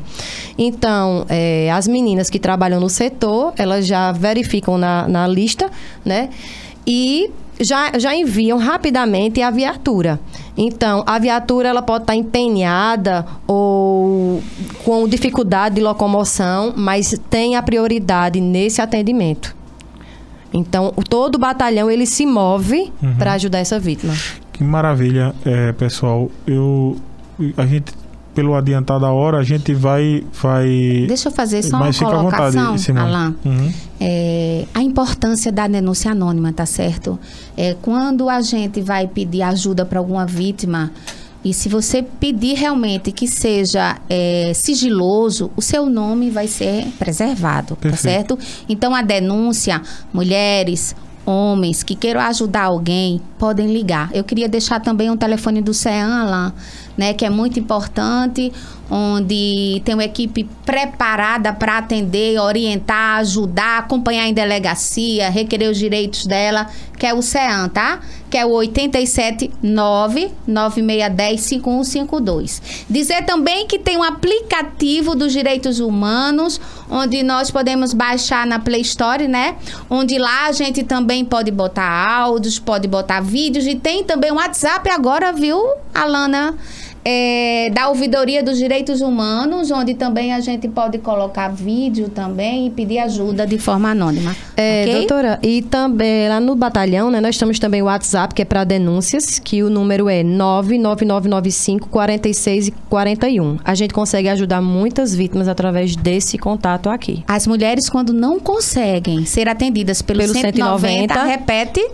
Então, 0.56 1.26
é, 1.28 1.70
as 1.70 1.86
meninas 1.86 2.30
que 2.30 2.38
trabalham 2.38 2.80
no 2.80 2.88
setor, 2.88 3.52
elas 3.56 3.86
já 3.86 4.10
verificam 4.12 4.78
na, 4.78 5.06
na 5.06 5.26
lista, 5.26 5.70
né? 6.04 6.30
E 6.86 7.30
já, 7.60 7.98
já 7.98 8.14
enviam 8.14 8.58
rapidamente 8.58 9.42
a 9.42 9.50
viatura. 9.50 10.20
Então, 10.56 11.02
a 11.06 11.18
viatura 11.18 11.68
ela 11.68 11.82
pode 11.82 12.04
estar 12.04 12.14
empenhada 12.14 13.26
ou 13.46 14.42
com 14.84 15.08
dificuldade 15.08 15.76
de 15.76 15.80
locomoção, 15.80 16.72
mas 16.76 17.18
tem 17.30 17.56
a 17.56 17.62
prioridade 17.62 18.40
nesse 18.40 18.80
atendimento. 18.80 19.55
Então, 20.52 20.92
todo 21.08 21.36
o 21.36 21.38
batalhão 21.38 21.90
ele 21.90 22.06
se 22.06 22.24
move 22.24 22.92
para 23.18 23.34
ajudar 23.34 23.58
essa 23.58 23.78
vítima. 23.78 24.14
Que 24.52 24.64
maravilha, 24.64 25.34
é, 25.44 25.72
pessoal. 25.72 26.30
Eu, 26.46 26.96
a 27.56 27.66
gente, 27.66 27.92
pelo 28.34 28.54
adiantar 28.54 28.98
da 28.98 29.10
hora, 29.10 29.36
a 29.38 29.42
gente 29.42 29.74
vai, 29.74 30.24
vai. 30.40 31.04
Deixa 31.06 31.28
eu 31.28 31.32
fazer 31.32 31.62
só 31.62 31.76
uma 31.76 31.86
Mas 31.86 31.98
fica 31.98 32.10
à 32.10 32.14
colocação, 32.14 32.76
vontade. 32.76 32.98
Alain. 32.98 33.34
Uhum. 33.44 33.72
É, 34.00 34.64
a 34.72 34.82
importância 34.82 35.52
da 35.52 35.68
denúncia 35.68 36.10
anônima, 36.12 36.52
tá 36.52 36.64
certo? 36.64 37.18
É, 37.56 37.76
quando 37.82 38.30
a 38.30 38.40
gente 38.40 38.80
vai 38.80 39.06
pedir 39.06 39.42
ajuda 39.42 39.84
para 39.84 39.98
alguma 39.98 40.24
vítima, 40.24 40.90
e 41.46 41.54
se 41.54 41.68
você 41.68 42.02
pedir 42.02 42.54
realmente 42.54 43.12
que 43.12 43.28
seja 43.28 43.98
é, 44.10 44.50
sigiloso, 44.52 45.48
o 45.54 45.62
seu 45.62 45.86
nome 45.88 46.28
vai 46.28 46.48
ser 46.48 46.88
preservado, 46.98 47.76
tá 47.76 47.82
Perfeito. 47.82 48.36
certo? 48.36 48.38
Então 48.68 48.92
a 48.92 49.00
denúncia, 49.00 49.80
mulheres, 50.12 50.96
homens 51.24 51.84
que 51.84 51.94
queiram 51.94 52.20
ajudar 52.20 52.64
alguém, 52.64 53.20
podem 53.38 53.72
ligar. 53.72 54.10
Eu 54.12 54.24
queria 54.24 54.48
deixar 54.48 54.80
também 54.80 55.08
um 55.08 55.16
telefone 55.16 55.62
do 55.62 55.72
CEAM 55.72 56.24
lá, 56.24 56.52
né, 56.96 57.14
que 57.14 57.24
é 57.24 57.30
muito 57.30 57.60
importante, 57.60 58.52
onde 58.90 59.80
tem 59.84 59.94
uma 59.94 60.04
equipe 60.04 60.48
preparada 60.64 61.52
para 61.52 61.78
atender, 61.78 62.40
orientar, 62.40 63.18
ajudar, 63.18 63.78
acompanhar 63.78 64.26
em 64.26 64.34
delegacia, 64.34 65.30
requerer 65.30 65.70
os 65.70 65.78
direitos 65.78 66.26
dela, 66.26 66.66
que 66.98 67.06
é 67.06 67.14
o 67.14 67.22
CEAM, 67.22 67.68
tá? 67.68 68.00
Que 68.36 68.40
é 68.40 68.44
o 68.44 68.50
879 68.50 70.30
9610 70.46 71.40
5152. 71.40 72.62
Dizer 72.86 73.24
também 73.24 73.66
que 73.66 73.78
tem 73.78 73.96
um 73.96 74.02
aplicativo 74.02 75.14
dos 75.14 75.32
direitos 75.32 75.80
humanos, 75.80 76.60
onde 76.90 77.22
nós 77.22 77.50
podemos 77.50 77.94
baixar 77.94 78.46
na 78.46 78.58
Play 78.58 78.82
Store, 78.82 79.26
né? 79.26 79.56
Onde 79.88 80.18
lá 80.18 80.48
a 80.48 80.52
gente 80.52 80.84
também 80.84 81.24
pode 81.24 81.50
botar 81.50 81.88
áudios, 81.88 82.58
pode 82.58 82.86
botar 82.86 83.20
vídeos 83.20 83.66
e 83.66 83.74
tem 83.74 84.04
também 84.04 84.30
o 84.30 84.34
WhatsApp 84.34 84.90
agora, 84.90 85.32
viu, 85.32 85.58
Alana? 85.94 86.58
É, 87.08 87.70
da 87.70 87.88
Ouvidoria 87.88 88.42
dos 88.42 88.58
Direitos 88.58 89.00
Humanos, 89.00 89.70
onde 89.70 89.94
também 89.94 90.34
a 90.34 90.40
gente 90.40 90.66
pode 90.66 90.98
colocar 90.98 91.46
vídeo 91.46 92.08
também 92.08 92.66
e 92.66 92.70
pedir 92.70 92.98
ajuda 92.98 93.46
de 93.46 93.58
forma 93.58 93.90
anônima. 93.90 94.34
É, 94.56 94.82
ok? 94.82 94.94
doutora, 94.96 95.38
e 95.40 95.62
também 95.62 96.28
lá 96.28 96.40
no 96.40 96.56
batalhão, 96.56 97.08
né, 97.08 97.20
nós 97.20 97.38
temos 97.38 97.60
também 97.60 97.80
o 97.80 97.84
WhatsApp, 97.84 98.34
que 98.34 98.42
é 98.42 98.44
para 98.44 98.64
denúncias, 98.64 99.38
que 99.38 99.62
o 99.62 99.70
número 99.70 100.08
é 100.08 100.24
99995 100.24 101.88
46 101.90 102.66
e 102.66 102.70
41. 102.90 103.58
A 103.64 103.76
gente 103.76 103.94
consegue 103.94 104.28
ajudar 104.28 104.60
muitas 104.60 105.14
vítimas 105.14 105.46
através 105.46 105.94
desse 105.94 106.36
contato 106.36 106.90
aqui. 106.90 107.22
As 107.28 107.46
mulheres, 107.46 107.88
quando 107.88 108.12
não 108.12 108.40
conseguem 108.40 109.24
ser 109.24 109.48
atendidas 109.48 110.02
pelo, 110.02 110.22
Pelo 110.22 110.34
190, 110.34 111.14
190, 111.14 111.24
repete. 111.24 111.88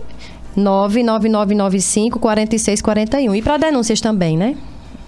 99995 0.55 2.17
46 2.17 2.81
41. 2.81 3.35
E 3.35 3.41
para 3.43 3.57
denúncias 3.57 4.01
também, 4.01 4.35
né? 4.35 4.55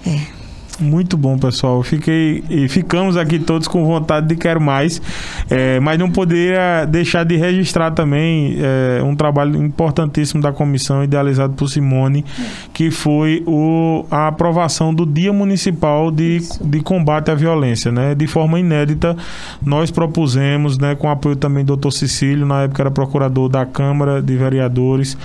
Eh, 0.06 0.34
Muito 0.80 1.15
bom, 1.15 1.38
pessoal. 1.38 1.82
Fiquei 1.84 2.43
e 2.49 2.67
ficamos 2.67 3.15
aqui 3.15 3.39
todos 3.39 3.67
com 3.67 3.86
vontade 3.86 4.28
de 4.28 4.36
quero 4.36 4.59
mais, 4.59 5.01
É, 5.49 5.80
mas 5.80 5.99
não 5.99 6.09
poderia 6.09 6.86
deixar 6.86 7.23
de 7.23 7.36
registrar 7.36 7.91
também 7.91 8.57
é, 8.59 9.01
um 9.03 9.15
trabalho 9.15 9.63
importantíssimo 9.63 10.41
da 10.41 10.51
comissão 10.51 11.03
idealizado 11.03 11.53
por 11.53 11.69
Simone, 11.69 12.26
que 12.73 12.89
foi 12.89 13.43
o, 13.45 14.05
a 14.09 14.28
aprovação 14.28 14.93
do 14.93 15.05
Dia 15.05 15.32
Municipal 15.32 16.09
de, 16.09 16.41
de 16.59 16.82
Combate 16.82 17.30
à 17.30 17.36
Violência, 17.36 17.91
né? 17.91 18.15
De 18.15 18.26
forma 18.26 18.59
inédita, 18.59 19.15
nós 19.63 19.91
propusemos, 19.91 20.80
né, 20.80 20.95
com 20.95 21.09
apoio 21.09 21.36
também 21.36 21.63
do 21.63 21.78
Dr. 21.78 21.91
Cecílio, 21.91 22.45
na 22.45 22.63
época 22.63 22.82
era 22.82 22.91
procurador 22.91 23.47
da 23.47 23.65
Câmara 23.65 24.21
de 24.21 24.36
Vereadores, 24.36 25.15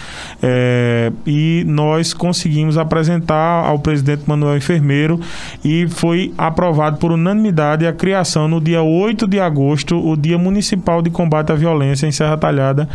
é, 0.43 1.11
e 1.27 1.65
nós 1.67 2.13
conseguimos 2.13 2.77
apresentar 2.77 3.65
ao 3.65 3.79
presidente 3.79 4.25
Manuel 4.27 4.57
Enfermeiro 4.59 5.19
e 5.65 5.87
foi 5.89 6.33
aprovado 6.37 6.99
por 6.99 7.13
unanimidade 7.13 7.87
a 7.87 7.93
criação 7.93 8.49
no 8.49 8.61
dia 8.61 8.83
8 8.83 9.27
de 9.27 9.41
agosto, 9.41 9.97
o 9.97 10.17
Dia 10.17 10.39
Municipal 10.39 11.03
de 11.03 11.11
Combate 11.11 11.53
à 11.53 11.55
Violência 11.55 12.07
em 12.07 12.13
Serra 12.13 12.37
Talhada. 12.37 12.89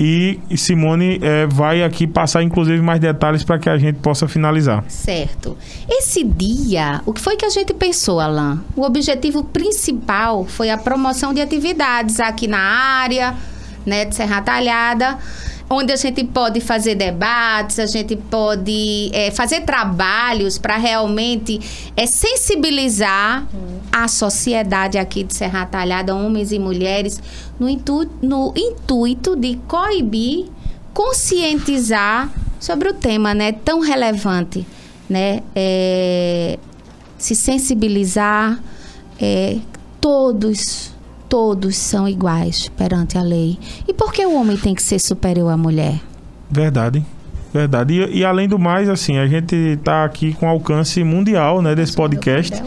E 0.00 0.40
Simone 0.56 1.20
eh, 1.22 1.46
vai 1.46 1.84
aqui 1.84 2.08
passar, 2.08 2.42
inclusive, 2.42 2.82
mais 2.82 2.98
detalhes 2.98 3.44
para 3.44 3.56
que 3.58 3.68
a 3.68 3.78
gente 3.78 4.00
possa 4.00 4.26
finalizar. 4.26 4.82
Certo. 4.88 5.56
Esse 5.88 6.24
dia, 6.24 7.00
o 7.06 7.12
que 7.12 7.20
foi 7.20 7.36
que 7.36 7.44
a 7.44 7.50
gente 7.50 7.72
pensou, 7.72 8.18
Alain? 8.18 8.58
O 8.74 8.82
objetivo 8.82 9.44
principal 9.44 10.44
foi 10.44 10.70
a 10.70 10.78
promoção 10.78 11.32
de 11.32 11.40
atividades 11.40 12.18
aqui 12.18 12.48
na 12.48 12.58
área, 12.58 13.36
né, 13.86 14.04
de 14.04 14.16
Serra 14.16 14.40
Talhada, 14.40 15.18
onde 15.72 15.92
a 15.92 15.96
gente 15.96 16.22
pode 16.24 16.60
fazer 16.60 16.94
debates, 16.94 17.78
a 17.78 17.86
gente 17.86 18.14
pode 18.14 19.10
eh, 19.12 19.30
fazer 19.30 19.62
trabalhos 19.62 20.58
para 20.58 20.76
realmente 20.76 21.58
eh, 21.96 22.06
sensibilizar 22.06 23.46
a 23.90 24.06
sociedade 24.06 24.98
aqui 24.98 25.24
de 25.24 25.34
Serra 25.34 25.64
Talhada, 25.64 26.14
homens 26.14 26.52
e 26.52 26.58
mulheres, 26.58 27.20
no, 27.58 27.68
no 28.22 28.52
intuito 28.56 29.34
de 29.34 29.56
coibir 29.66 30.50
conscientizar 30.92 32.30
sobre 32.60 32.88
o 32.88 32.94
tema, 32.94 33.34
né, 33.34 33.52
tão 33.52 33.80
relevante, 33.80 34.66
né, 35.08 35.42
é, 35.54 36.58
se 37.18 37.34
sensibilizar, 37.34 38.62
é, 39.20 39.58
todos, 40.00 40.92
todos 41.32 41.78
são 41.78 42.06
iguais 42.06 42.68
perante 42.76 43.16
a 43.16 43.22
lei. 43.22 43.58
E 43.88 43.94
por 43.94 44.12
que 44.12 44.22
o 44.26 44.34
homem 44.34 44.54
tem 44.54 44.74
que 44.74 44.82
ser 44.82 44.98
superior 44.98 45.48
à 45.48 45.56
mulher? 45.56 45.98
Verdade. 46.50 47.02
Verdade. 47.52 47.94
E, 47.94 48.18
e 48.18 48.24
além 48.24 48.48
do 48.48 48.58
mais, 48.58 48.88
assim, 48.88 49.18
a 49.18 49.26
gente 49.26 49.54
está 49.54 50.04
aqui 50.04 50.32
com 50.32 50.48
alcance 50.48 51.04
mundial, 51.04 51.60
né, 51.60 51.74
desse 51.74 51.94
podcast. 51.94 52.62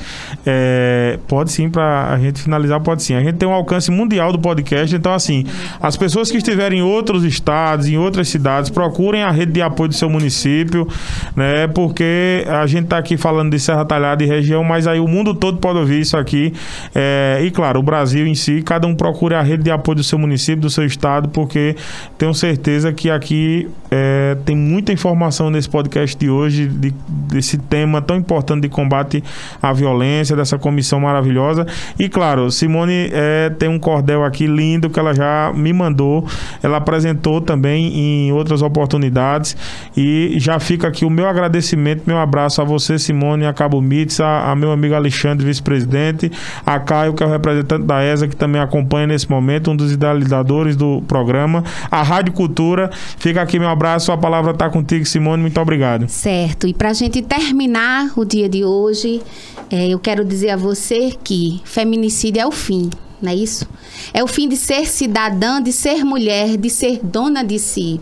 É, 0.45 1.17
pode 1.27 1.51
sim, 1.51 1.69
para 1.69 2.13
a 2.13 2.19
gente 2.19 2.41
finalizar, 2.41 2.79
pode 2.81 3.01
sim. 3.01 3.15
A 3.15 3.21
gente 3.21 3.35
tem 3.35 3.47
um 3.47 3.53
alcance 3.53 3.89
mundial 3.89 4.31
do 4.31 4.37
podcast, 4.39 4.95
então, 4.95 5.13
assim, 5.13 5.45
as 5.81 5.97
pessoas 5.97 6.29
que 6.29 6.37
estiverem 6.37 6.79
em 6.79 6.83
outros 6.83 7.23
estados, 7.23 7.87
em 7.87 7.97
outras 7.97 8.27
cidades, 8.27 8.69
procurem 8.69 9.23
a 9.23 9.31
rede 9.31 9.53
de 9.53 9.61
apoio 9.61 9.89
do 9.89 9.95
seu 9.95 10.09
município, 10.09 10.87
né, 11.35 11.67
porque 11.67 12.45
a 12.47 12.67
gente 12.67 12.83
está 12.85 12.97
aqui 12.99 13.17
falando 13.17 13.51
de 13.51 13.59
Serra 13.59 13.85
Talhada 13.85 14.23
e 14.23 14.27
região, 14.27 14.63
mas 14.63 14.85
aí 14.85 14.99
o 14.99 15.07
mundo 15.07 15.33
todo 15.33 15.57
pode 15.57 15.79
ouvir 15.79 16.01
isso 16.01 16.15
aqui. 16.15 16.53
É, 16.93 17.41
e, 17.43 17.49
claro, 17.49 17.79
o 17.79 17.83
Brasil 17.83 18.27
em 18.27 18.35
si, 18.35 18.61
cada 18.61 18.85
um 18.85 18.93
procure 18.95 19.33
a 19.33 19.41
rede 19.41 19.63
de 19.63 19.71
apoio 19.71 19.95
do 19.95 20.03
seu 20.03 20.19
município, 20.19 20.61
do 20.61 20.69
seu 20.69 20.85
estado, 20.85 21.29
porque 21.29 21.75
tenho 22.17 22.33
certeza 22.33 22.93
que 22.93 23.09
aqui 23.09 23.67
é, 23.89 24.37
tem 24.45 24.55
muita 24.75 24.91
informação 24.91 25.49
nesse 25.49 25.69
podcast 25.69 26.17
de 26.17 26.29
hoje, 26.29 26.67
de, 26.67 26.93
desse 27.31 27.57
tema 27.57 28.01
tão 28.01 28.17
importante 28.17 28.63
de 28.63 28.69
combate 28.69 29.23
à 29.61 29.71
violência, 29.71 30.35
dessa 30.35 30.57
comissão 30.57 30.99
maravilhosa. 30.99 31.65
E 31.97 32.09
claro, 32.09 32.51
Simone 32.51 33.09
é, 33.13 33.49
tem 33.57 33.69
um 33.69 33.79
cordel 33.79 34.25
aqui 34.25 34.45
lindo 34.45 34.89
que 34.89 34.99
ela 34.99 35.13
já 35.13 35.53
me 35.55 35.71
mandou. 35.71 36.27
Ela 36.61 36.75
apresentou 36.75 37.39
também 37.39 37.97
em 37.97 38.33
outras 38.33 38.61
oportunidades. 38.61 39.55
E 39.95 40.35
já 40.39 40.59
fica 40.59 40.89
aqui 40.89 41.05
o 41.05 41.09
meu 41.09 41.29
agradecimento, 41.29 42.03
meu 42.05 42.17
abraço 42.17 42.61
a 42.61 42.65
você, 42.65 42.99
Simone, 42.99 43.45
a 43.45 43.53
Cabo 43.53 43.79
Mitz, 43.79 44.19
a, 44.19 44.51
a 44.51 44.55
meu 44.57 44.73
amigo 44.73 44.93
Alexandre, 44.93 45.45
vice-presidente, 45.45 46.29
a 46.65 46.79
Caio, 46.79 47.13
que 47.13 47.23
é 47.23 47.25
o 47.25 47.29
representante 47.29 47.85
da 47.85 48.03
ESA, 48.03 48.27
que 48.27 48.35
também 48.35 48.59
acompanha 48.59 49.07
nesse 49.07 49.29
momento, 49.31 49.71
um 49.71 49.75
dos 49.75 49.93
idealizadores 49.93 50.75
do 50.75 51.01
programa, 51.07 51.63
a 51.89 52.03
Rádio 52.03 52.33
Cultura. 52.33 52.89
Fica 53.17 53.41
aqui 53.41 53.57
meu 53.57 53.69
abraço, 53.69 54.11
a 54.11 54.17
palavra 54.17 54.51
está 54.51 54.64
contigo, 54.69 55.05
Simone. 55.05 55.41
Muito 55.41 55.59
obrigado. 55.59 56.07
Certo. 56.07 56.67
E 56.67 56.73
para 56.73 56.89
a 56.89 56.93
gente 56.93 57.21
terminar 57.21 58.11
o 58.15 58.25
dia 58.25 58.47
de 58.47 58.63
hoje, 58.63 59.21
é, 59.69 59.87
eu 59.87 59.99
quero 59.99 60.23
dizer 60.23 60.51
a 60.51 60.57
você 60.57 61.13
que 61.23 61.61
feminicídio 61.63 62.41
é 62.41 62.45
o 62.45 62.51
fim, 62.51 62.89
não 63.21 63.31
é 63.31 63.35
isso? 63.35 63.67
É 64.13 64.23
o 64.23 64.27
fim 64.27 64.47
de 64.47 64.57
ser 64.57 64.85
cidadã, 64.85 65.61
de 65.61 65.71
ser 65.71 66.03
mulher, 66.03 66.57
de 66.57 66.69
ser 66.69 66.99
dona 67.03 67.43
de 67.43 67.59
si. 67.59 67.99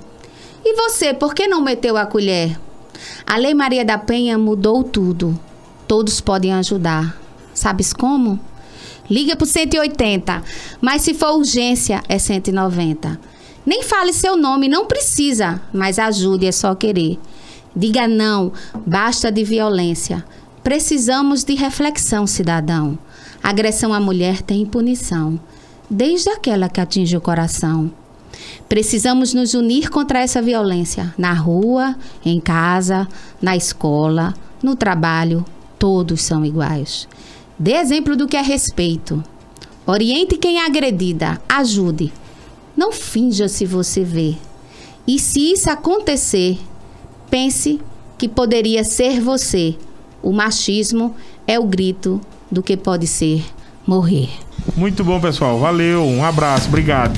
E 0.65 0.75
você, 0.75 1.13
por 1.13 1.33
que 1.33 1.47
não 1.47 1.61
meteu 1.61 1.97
a 1.97 2.05
colher? 2.05 2.57
A 3.25 3.37
Lei 3.37 3.53
Maria 3.53 3.83
da 3.83 3.97
Penha 3.97 4.37
mudou 4.37 4.83
tudo. 4.83 5.37
Todos 5.87 6.21
podem 6.21 6.53
ajudar. 6.53 7.17
Sabes 7.53 7.93
como? 7.93 8.39
Liga 9.09 9.35
pro 9.35 9.45
180. 9.45 10.41
Mas 10.81 11.01
se 11.01 11.13
for 11.13 11.35
urgência, 11.35 12.01
é 12.07 12.17
190. 12.17 13.19
Nem 13.65 13.83
fale 13.83 14.11
seu 14.11 14.35
nome, 14.35 14.67
não 14.67 14.85
precisa, 14.85 15.61
mas 15.73 15.97
ajude, 15.97 16.45
é 16.45 16.51
só 16.51 16.75
querer. 16.75 17.19
Diga 17.75 18.07
não, 18.07 18.51
basta 18.85 19.31
de 19.31 19.43
violência. 19.43 20.23
Precisamos 20.63 21.43
de 21.43 21.55
reflexão, 21.55 22.27
cidadão. 22.27 22.97
Agressão 23.41 23.93
à 23.93 23.99
mulher 23.99 24.41
tem 24.41 24.65
punição, 24.65 25.39
desde 25.89 26.29
aquela 26.29 26.69
que 26.69 26.79
atinge 26.79 27.17
o 27.17 27.21
coração. 27.21 27.91
Precisamos 28.69 29.33
nos 29.33 29.53
unir 29.53 29.89
contra 29.89 30.19
essa 30.19 30.41
violência 30.41 31.13
na 31.17 31.33
rua, 31.33 31.95
em 32.25 32.39
casa, 32.39 33.07
na 33.41 33.55
escola, 33.55 34.33
no 34.61 34.75
trabalho. 34.75 35.45
Todos 35.77 36.21
são 36.21 36.45
iguais. 36.45 37.07
Dê 37.59 37.73
exemplo 37.73 38.15
do 38.15 38.27
que 38.27 38.37
é 38.37 38.41
respeito. 38.41 39.23
Oriente 39.85 40.37
quem 40.37 40.59
é 40.59 40.65
agredida, 40.65 41.41
ajude. 41.47 42.13
Não 42.83 42.91
finja 42.91 43.47
se 43.47 43.65
você 43.65 44.03
vê. 44.03 44.35
E 45.07 45.17
se 45.17 45.53
isso 45.53 45.69
acontecer, 45.69 46.59
pense 47.31 47.79
que 48.17 48.27
poderia 48.27 48.83
ser 48.83 49.21
você. 49.21 49.75
O 50.21 50.33
machismo 50.33 51.15
é 51.47 51.57
o 51.57 51.63
grito 51.63 52.19
do 52.51 52.61
que 52.61 52.75
pode 52.75 53.07
ser 53.07 53.41
morrer. 53.87 54.27
Muito 54.75 55.01
bom, 55.01 55.17
pessoal. 55.17 55.57
Valeu. 55.59 56.03
Um 56.03 56.25
abraço. 56.25 56.67
Obrigado. 56.67 57.17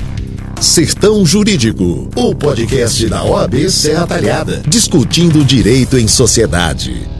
Sertão 0.60 1.26
Jurídico, 1.26 2.08
o 2.14 2.32
podcast 2.32 3.04
da 3.08 3.24
OAB 3.24 3.68
Serra 3.68 4.06
Talhada, 4.06 4.62
discutindo 4.68 5.44
direito 5.44 5.98
em 5.98 6.06
sociedade. 6.06 7.15